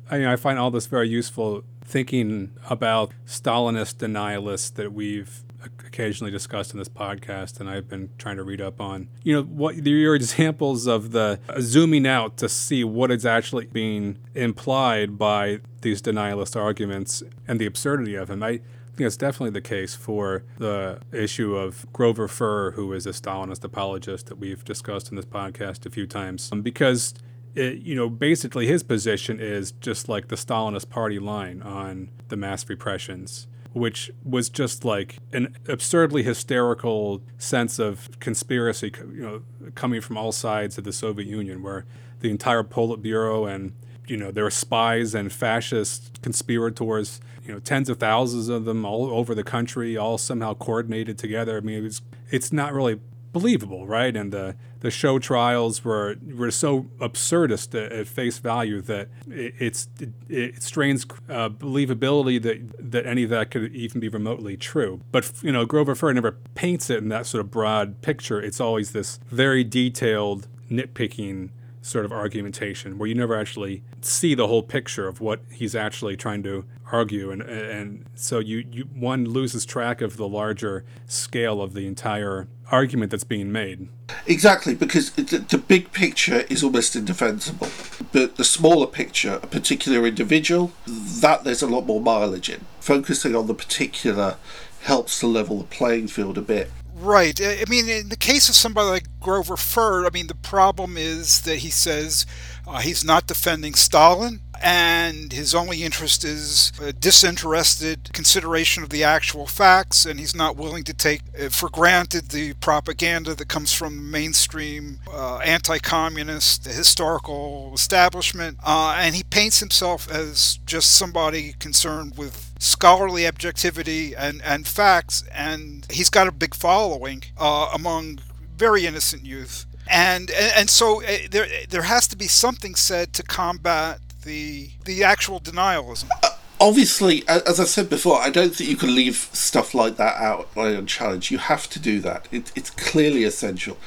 [0.09, 6.32] I, mean, I find all this very useful thinking about Stalinist denialists that we've occasionally
[6.32, 9.07] discussed in this podcast and I've been trying to read up on.
[9.24, 13.68] You know, what your examples of the uh, zooming out to see what is actually
[13.68, 18.43] being implied by these denialist arguments and the absurdity of them.
[18.43, 18.59] I
[18.95, 23.64] think that's definitely the case for the issue of Grover Furr, who is a Stalinist
[23.64, 27.14] apologist that we've discussed in this podcast a few times, um, because
[27.55, 32.38] it, you know, basically his position is just like the Stalinist party line on the
[32.38, 39.41] mass repressions, which was just like an absurdly hysterical sense of conspiracy, you know,
[39.76, 41.86] coming from all sides of the Soviet Union, where
[42.19, 43.74] the entire Politburo and
[44.07, 48.86] you know there were spies and fascist conspirators, you know, tens of thousands of them
[48.86, 51.57] all over the country, all somehow coordinated together.
[51.57, 52.99] I mean, it's it's not really
[53.32, 54.15] believable, right?
[54.15, 59.89] And the the show trials were were so absurdist at, face value that it, it's
[59.99, 65.01] it, it strains uh, believability that that any of that could even be remotely true.
[65.11, 68.41] But you know, Grover Furr never paints it in that sort of broad picture.
[68.41, 71.49] It's always this very detailed nitpicking
[71.82, 76.15] sort of argumentation where you never actually see the whole picture of what he's actually
[76.15, 81.61] trying to argue and and so you, you one loses track of the larger scale
[81.61, 83.87] of the entire argument that's being made.
[84.25, 87.67] Exactly because the, the big picture is almost indefensible.
[88.11, 92.65] But the smaller picture a particular individual that there's a lot more mileage in.
[92.79, 94.37] Focusing on the particular
[94.81, 96.71] helps to level the playing field a bit.
[96.95, 97.39] Right.
[97.41, 101.41] I mean, in the case of somebody like Grover Furr, I mean, the problem is
[101.41, 102.27] that he says
[102.67, 109.47] uh, he's not defending Stalin and his only interest is disinterested consideration of the actual
[109.47, 113.97] facts, and he's not willing to take uh, for granted the propaganda that comes from
[113.97, 118.57] the mainstream uh, anti communist historical establishment.
[118.64, 125.24] Uh, and he paints himself as just somebody concerned with scholarly objectivity and, and facts,
[125.34, 128.20] and he's got a big following uh, among
[128.55, 129.66] very innocent youth.
[129.89, 135.03] And, and so uh, there there has to be something said to combat the the
[135.03, 136.09] actual denialism.
[136.24, 140.17] Uh, obviously, as I said before, I don't think you can leave stuff like that
[140.17, 141.32] out unchallenged.
[141.32, 142.28] You have to do that.
[142.32, 143.78] It, it's clearly essential.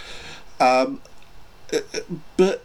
[0.61, 1.01] Um,
[1.73, 2.01] uh, uh,
[2.37, 2.65] but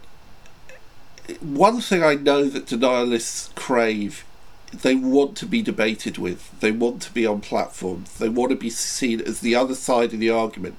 [1.40, 4.24] one thing I know that denialists crave
[4.72, 6.58] they want to be debated with.
[6.60, 8.18] They want to be on platforms.
[8.18, 10.76] They want to be seen as the other side of the argument.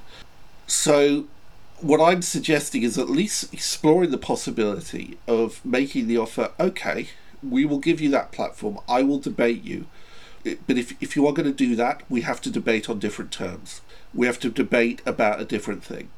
[0.68, 1.26] So
[1.82, 7.08] what I'm suggesting is at least exploring the possibility of making the offer okay,
[7.42, 9.88] we will give you that platform, I will debate you.
[10.44, 13.32] But if, if you are going to do that, we have to debate on different
[13.32, 13.82] terms.
[14.14, 16.10] We have to debate about a different thing.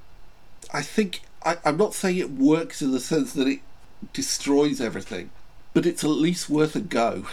[0.74, 3.60] I think, I, I'm not saying it works in the sense that it
[4.14, 5.30] destroys everything,
[5.74, 7.26] but it's at least worth a go.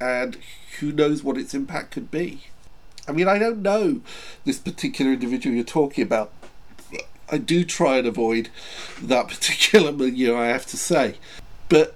[0.00, 0.38] And
[0.80, 2.44] who knows what its impact could be.
[3.08, 4.00] I mean, I don't know
[4.44, 6.32] this particular individual you're talking about,
[7.30, 8.50] I do try and avoid
[9.00, 11.16] that particular milieu, I have to say.
[11.68, 11.94] But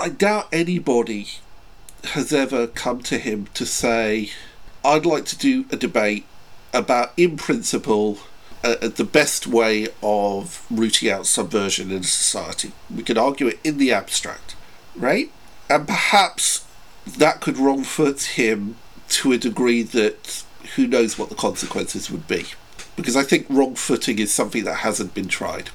[0.00, 1.28] I doubt anybody
[2.04, 4.30] has ever come to him to say,
[4.84, 6.26] I'd like to do a debate
[6.72, 8.18] about, in principle,
[8.64, 12.72] uh, the best way of rooting out subversion in society.
[12.94, 14.56] We could argue it in the abstract,
[14.96, 15.30] right?
[15.68, 16.66] And perhaps
[17.06, 18.76] that could wrong foot him
[19.08, 20.44] to a degree that
[20.76, 22.46] who knows what the consequences would be
[22.96, 25.70] because I think wrong footing is something that hasn't been tried.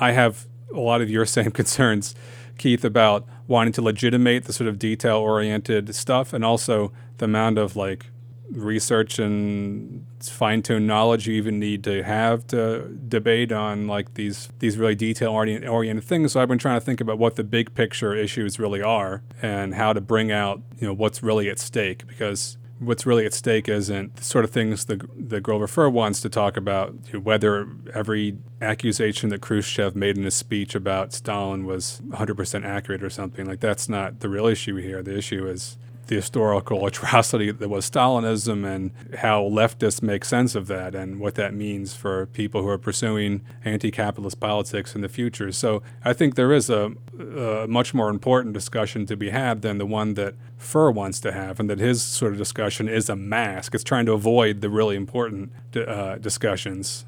[0.00, 2.14] I have a lot of your same concerns,
[2.58, 7.58] Keith, about wanting to legitimate the sort of detail oriented stuff and also the amount
[7.58, 8.06] of like
[8.50, 14.48] research and fine tuned knowledge you even need to have to debate on like these
[14.58, 16.32] these really detail oriented things.
[16.32, 19.74] So I've been trying to think about what the big picture issues really are and
[19.74, 23.68] how to bring out you know what's really at stake because what's really at stake
[23.68, 28.38] isn't the sort of things the, the Grover Furr wants to talk about, whether every
[28.60, 33.46] accusation that Khrushchev made in his speech about Stalin was 100% accurate or something.
[33.46, 35.02] Like, that's not the real issue here.
[35.02, 35.76] The issue is
[36.06, 41.34] the historical atrocity that was Stalinism and how leftists make sense of that and what
[41.36, 45.52] that means for people who are pursuing anti capitalist politics in the future.
[45.52, 49.78] So I think there is a, a, much more important discussion to be had than
[49.78, 53.16] the one that Furr wants to have, and that his sort of discussion is a
[53.16, 53.74] mask.
[53.74, 57.04] It's trying to avoid the really important uh, discussions.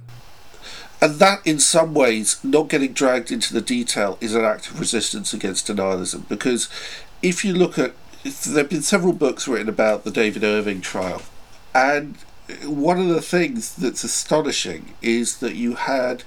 [1.01, 4.81] And that, in some ways, not getting dragged into the detail is an act of
[4.81, 6.27] resistance against denialism.
[6.29, 6.69] Because
[7.23, 7.93] if you look at
[8.31, 11.23] there have been several books written about the David Irving trial,
[11.75, 12.17] and
[12.65, 16.23] one of the things that's astonishing is that you had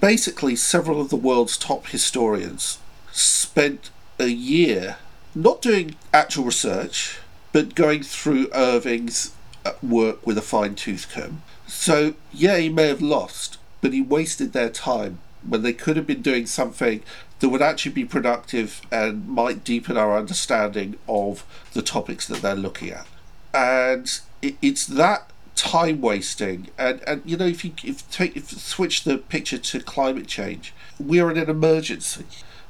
[0.00, 2.78] basically, several of the world's top historians
[3.12, 4.96] spent a year
[5.34, 7.18] not doing actual research,
[7.52, 9.32] but going through Irving's
[9.64, 11.42] uh, work with a fine tooth comb.
[11.66, 16.06] So, yeah, he may have lost, but he wasted their time when they could have
[16.06, 17.02] been doing something
[17.44, 22.54] that would actually be productive and might deepen our understanding of the topics that they're
[22.54, 23.06] looking at.
[23.52, 26.68] And it's that time wasting.
[26.78, 30.72] And and you know if you if take if switch the picture to climate change
[30.98, 32.24] we're in an emergency.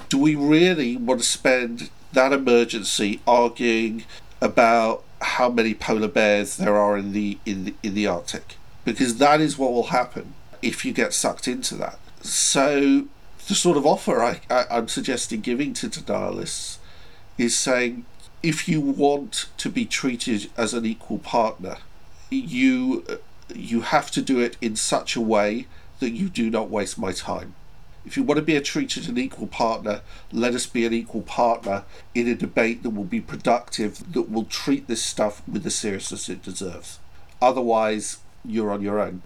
[0.09, 4.03] Do we really want to spend that emergency arguing
[4.41, 8.57] about how many polar bears there are in the in the, in the arctic?
[8.83, 11.97] Because that is what will happen if you get sucked into that.
[12.19, 13.07] So
[13.47, 16.77] the sort of offer I, I, I'm suggesting giving to denialists
[17.37, 18.05] is saying
[18.41, 21.77] if you want to be treated as an equal partner,
[22.29, 23.05] you
[23.53, 25.67] you have to do it in such a way
[25.99, 27.55] that you do not waste my time.
[28.05, 31.85] If you want to be treated an equal partner, let us be an equal partner
[32.13, 36.29] in a debate that will be productive, that will treat this stuff with the seriousness
[36.29, 36.99] it deserves.
[37.41, 39.23] Otherwise, you're on your own.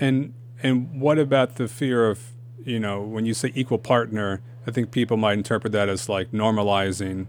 [0.00, 2.31] And and what about the fear of
[2.64, 6.32] you know, when you say equal partner, I think people might interpret that as like
[6.32, 7.26] normalizing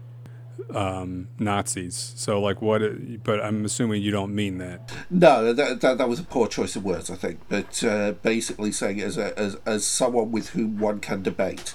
[0.74, 2.14] um, Nazis.
[2.16, 3.22] So, like, what?
[3.22, 4.92] But I'm assuming you don't mean that.
[5.10, 7.40] No, that, that, that was a poor choice of words, I think.
[7.48, 11.74] But uh, basically, saying as, a, as as someone with whom one can debate,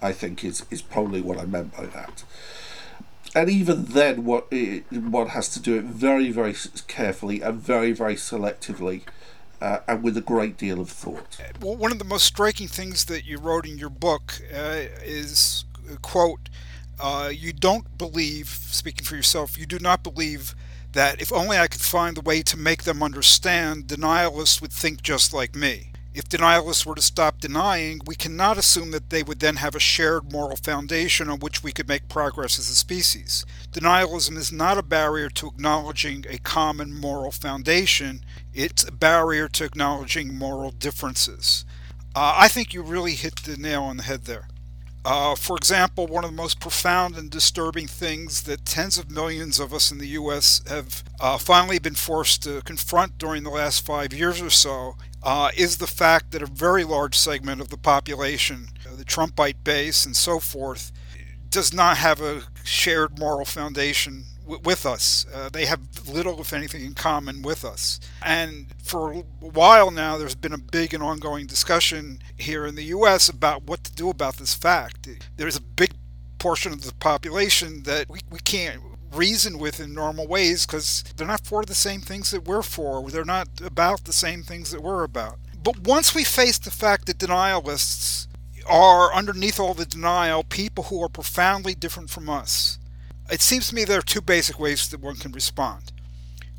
[0.00, 2.24] I think is is probably what I meant by that.
[3.34, 6.54] And even then, what it, one has to do it very, very
[6.88, 9.02] carefully and very, very selectively
[9.60, 11.38] uh, and with a great deal of thought.
[11.60, 15.64] Well, one of the most striking things that you wrote in your book uh, is,
[15.90, 16.48] uh, quote,
[16.98, 20.54] uh, you don't believe, speaking for yourself, you do not believe
[20.92, 25.02] that if only I could find the way to make them understand, denialists would think
[25.02, 25.92] just like me.
[26.12, 29.80] If denialists were to stop denying, we cannot assume that they would then have a
[29.80, 33.46] shared moral foundation on which we could make progress as a species.
[33.70, 39.64] Denialism is not a barrier to acknowledging a common moral foundation, it's a barrier to
[39.64, 41.64] acknowledging moral differences.
[42.12, 44.48] Uh, I think you really hit the nail on the head there.
[45.02, 49.58] Uh, for example, one of the most profound and disturbing things that tens of millions
[49.58, 50.62] of us in the U.S.
[50.68, 55.50] have uh, finally been forced to confront during the last five years or so uh,
[55.56, 60.04] is the fact that a very large segment of the population, uh, the Trumpite base
[60.04, 60.92] and so forth,
[61.48, 65.26] does not have a shared moral foundation with us.
[65.32, 68.00] Uh, they have little, if anything, in common with us.
[68.22, 72.84] And for a while now, there's been a big and ongoing discussion here in the
[72.84, 73.28] U.S.
[73.28, 75.08] about what to do about this fact.
[75.36, 75.92] There's a big
[76.38, 78.80] portion of the population that we, we can't
[79.12, 83.08] reason with in normal ways because they're not for the same things that we're for.
[83.10, 85.38] They're not about the same things that we're about.
[85.62, 88.26] But once we face the fact that denialists
[88.68, 92.78] are underneath all the denial people who are profoundly different from us,
[93.30, 95.92] it seems to me there are two basic ways that one can respond.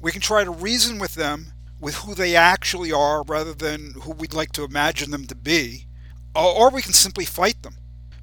[0.01, 4.11] We can try to reason with them with who they actually are rather than who
[4.11, 5.87] we'd like to imagine them to be,
[6.35, 7.75] or we can simply fight them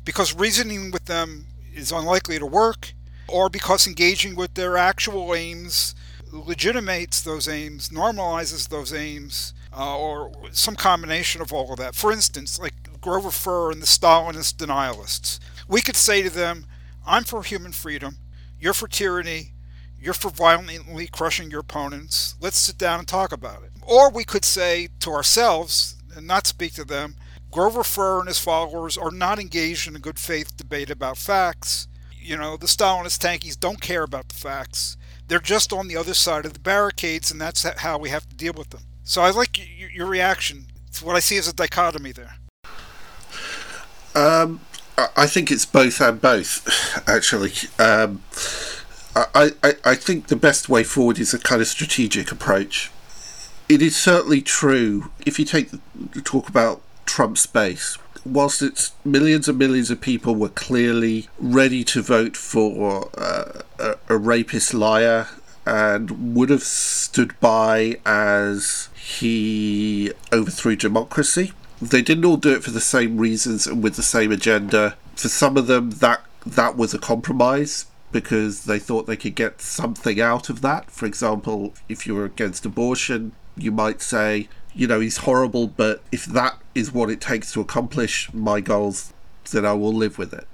[0.05, 2.95] because reasoning with them is unlikely to work,
[3.27, 5.95] or because engaging with their actual aims
[6.33, 11.95] legitimates those aims, normalizes those aims, uh, or some combination of all of that.
[11.95, 15.39] For instance, like Grover Furr and the Stalinist denialists,
[15.69, 16.67] we could say to them,
[17.07, 18.19] I'm for human freedom,
[18.61, 19.53] you're for tyranny.
[20.01, 22.37] You're for violently crushing your opponents.
[22.41, 23.71] Let's sit down and talk about it.
[23.83, 27.17] Or we could say to ourselves and not speak to them
[27.51, 31.89] Grover Furr and his followers are not engaged in a good faith debate about facts.
[32.15, 34.97] You know, the Stalinist tankies don't care about the facts.
[35.29, 38.37] They're just on the other side of the barricades, and that's how we have to
[38.37, 38.83] deal with them.
[39.03, 39.59] So I like
[39.93, 40.67] your reaction.
[40.87, 42.35] It's what I see as a dichotomy there.
[44.15, 44.61] Um,
[45.17, 47.53] I think it's both and both, actually.
[47.79, 48.23] Um,
[49.15, 52.91] I, I, I think the best way forward is a kind of strategic approach.
[53.69, 59.49] It is certainly true, if you take the talk about Trump's base, whilst it's millions
[59.49, 65.29] and millions of people were clearly ready to vote for uh, a, a rapist liar
[65.65, 72.71] and would have stood by as he overthrew democracy they didn't all do it for
[72.71, 74.97] the same reasons and with the same agenda.
[75.17, 79.61] For some of them, that that was a compromise because they thought they could get
[79.61, 80.91] something out of that.
[80.91, 86.03] For example, if you were against abortion, you might say, you know, he's horrible, but
[86.11, 89.13] if that is what it takes to accomplish my goals,
[89.51, 90.47] then I will live with it.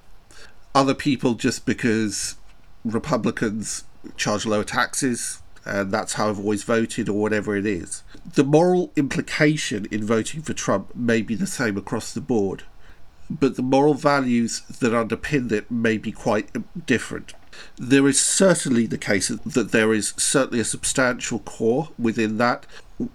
[0.74, 2.36] Other people, just because
[2.84, 3.84] Republicans
[4.16, 8.02] charge lower taxes and that's how I've always voted, or whatever it is.
[8.34, 12.64] The moral implication in voting for Trump may be the same across the board,
[13.30, 16.50] but the moral values that underpin it may be quite
[16.86, 17.34] different.
[17.76, 22.66] There is certainly the case that there is certainly a substantial core within that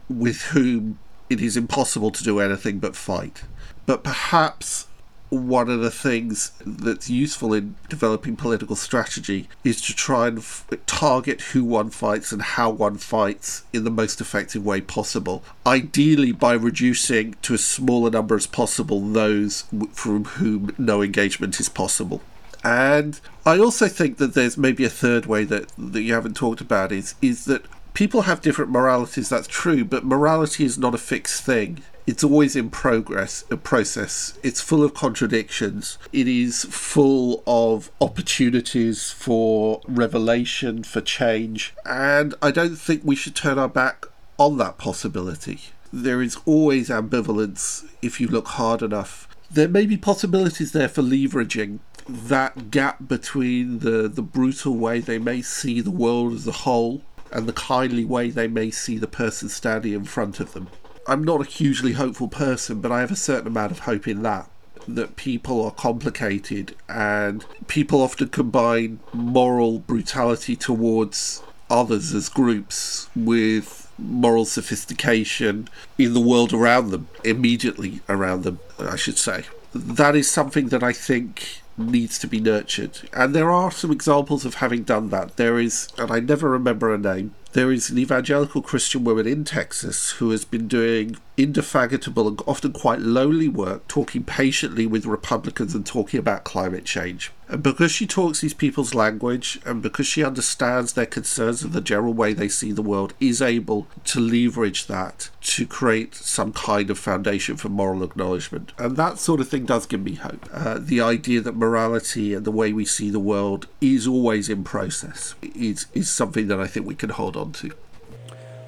[0.10, 3.44] with whom it is impossible to do anything but fight.
[3.86, 4.88] But perhaps
[5.30, 10.66] one of the things that's useful in developing political strategy is to try and f-
[10.88, 15.44] target who one fights and how one fights in the most effective way possible.
[15.66, 21.02] Ideally, by reducing to as small a number as possible those w- from whom no
[21.02, 22.22] engagement is possible.
[22.64, 26.60] And I also think that there's maybe a third way that, that you haven't talked
[26.60, 30.98] about is is that people have different moralities, that's true, but morality is not a
[30.98, 34.40] fixed thing it's always in progress a process.
[34.42, 36.00] It's full of contradictions.
[36.12, 41.76] It is full of opportunities for revelation for change.
[41.86, 44.08] And i don't think we should turn our back
[44.40, 45.60] on that possibility.
[45.94, 49.28] There is always ambivalence if you look hard enough.
[49.52, 55.20] There may be possibilities there for leveraging that gap between the, the brutal way they
[55.20, 59.06] may see the world as a whole and the kindly way they may see the
[59.06, 60.70] person standing in front of them.
[61.10, 64.22] I'm not a hugely hopeful person, but I have a certain amount of hope in
[64.22, 64.48] that.
[64.88, 73.92] That people are complicated and people often combine moral brutality towards others as groups with
[73.98, 79.46] moral sophistication in the world around them, immediately around them, I should say.
[79.74, 83.00] That is something that I think needs to be nurtured.
[83.14, 85.38] And there are some examples of having done that.
[85.38, 89.44] There is, and I never remember a name, there is an evangelical Christian woman in
[89.44, 95.74] Texas who has been doing indefatigable and often quite lonely work, talking patiently with Republicans
[95.74, 97.32] and talking about climate change.
[97.50, 101.82] And because she talks these people's language and because she understands their concerns and the
[101.82, 106.92] general way they see the world, is able to leverage that to create some kind
[106.92, 108.72] of foundation for moral acknowledgement.
[108.78, 110.48] And that sort of thing does give me hope.
[110.54, 114.64] Uh, the idea that morality and the way we see the world is always in
[114.64, 117.72] process is, is something that I think we can hold on to.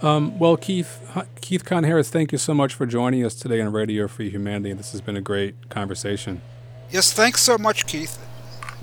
[0.02, 1.00] Um, well, Keith
[1.42, 4.74] Keith Kahn Harris, thank you so much for joining us today on Radio Free Humanity.
[4.74, 6.42] This has been a great conversation.
[6.90, 8.18] Yes, thanks so much, Keith.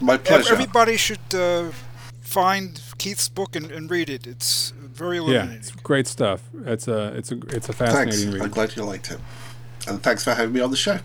[0.01, 0.53] My pleasure.
[0.53, 1.71] Everybody should uh,
[2.21, 4.27] find Keith's book and, and, read it.
[4.27, 5.51] It's very illuminating.
[5.51, 6.41] Yeah, it's great stuff.
[6.65, 8.35] It's a it's a it's a fascinating thanks.
[8.35, 8.43] read.
[8.43, 9.19] I'm glad you liked it,
[9.89, 10.99] and thanks for having me on the show.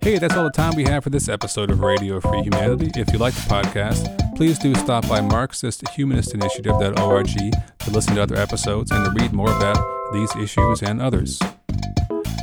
[0.00, 2.92] Hey, that's all the time we have for this episode of Radio Free Humanity.
[2.94, 8.92] If you like the podcast, please do stop by MarxistHumanistInitiative.org to listen to other episodes
[8.92, 9.78] and to read more about
[10.12, 11.40] these issues and others.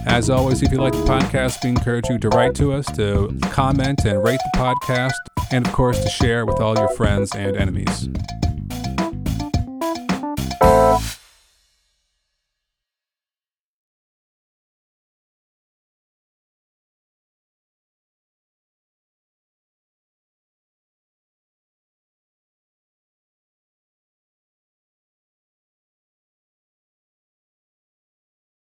[0.05, 3.35] As always, if you like the podcast, we encourage you to write to us, to
[3.43, 5.13] comment and rate the podcast,
[5.51, 8.09] and of course, to share with all your friends and enemies.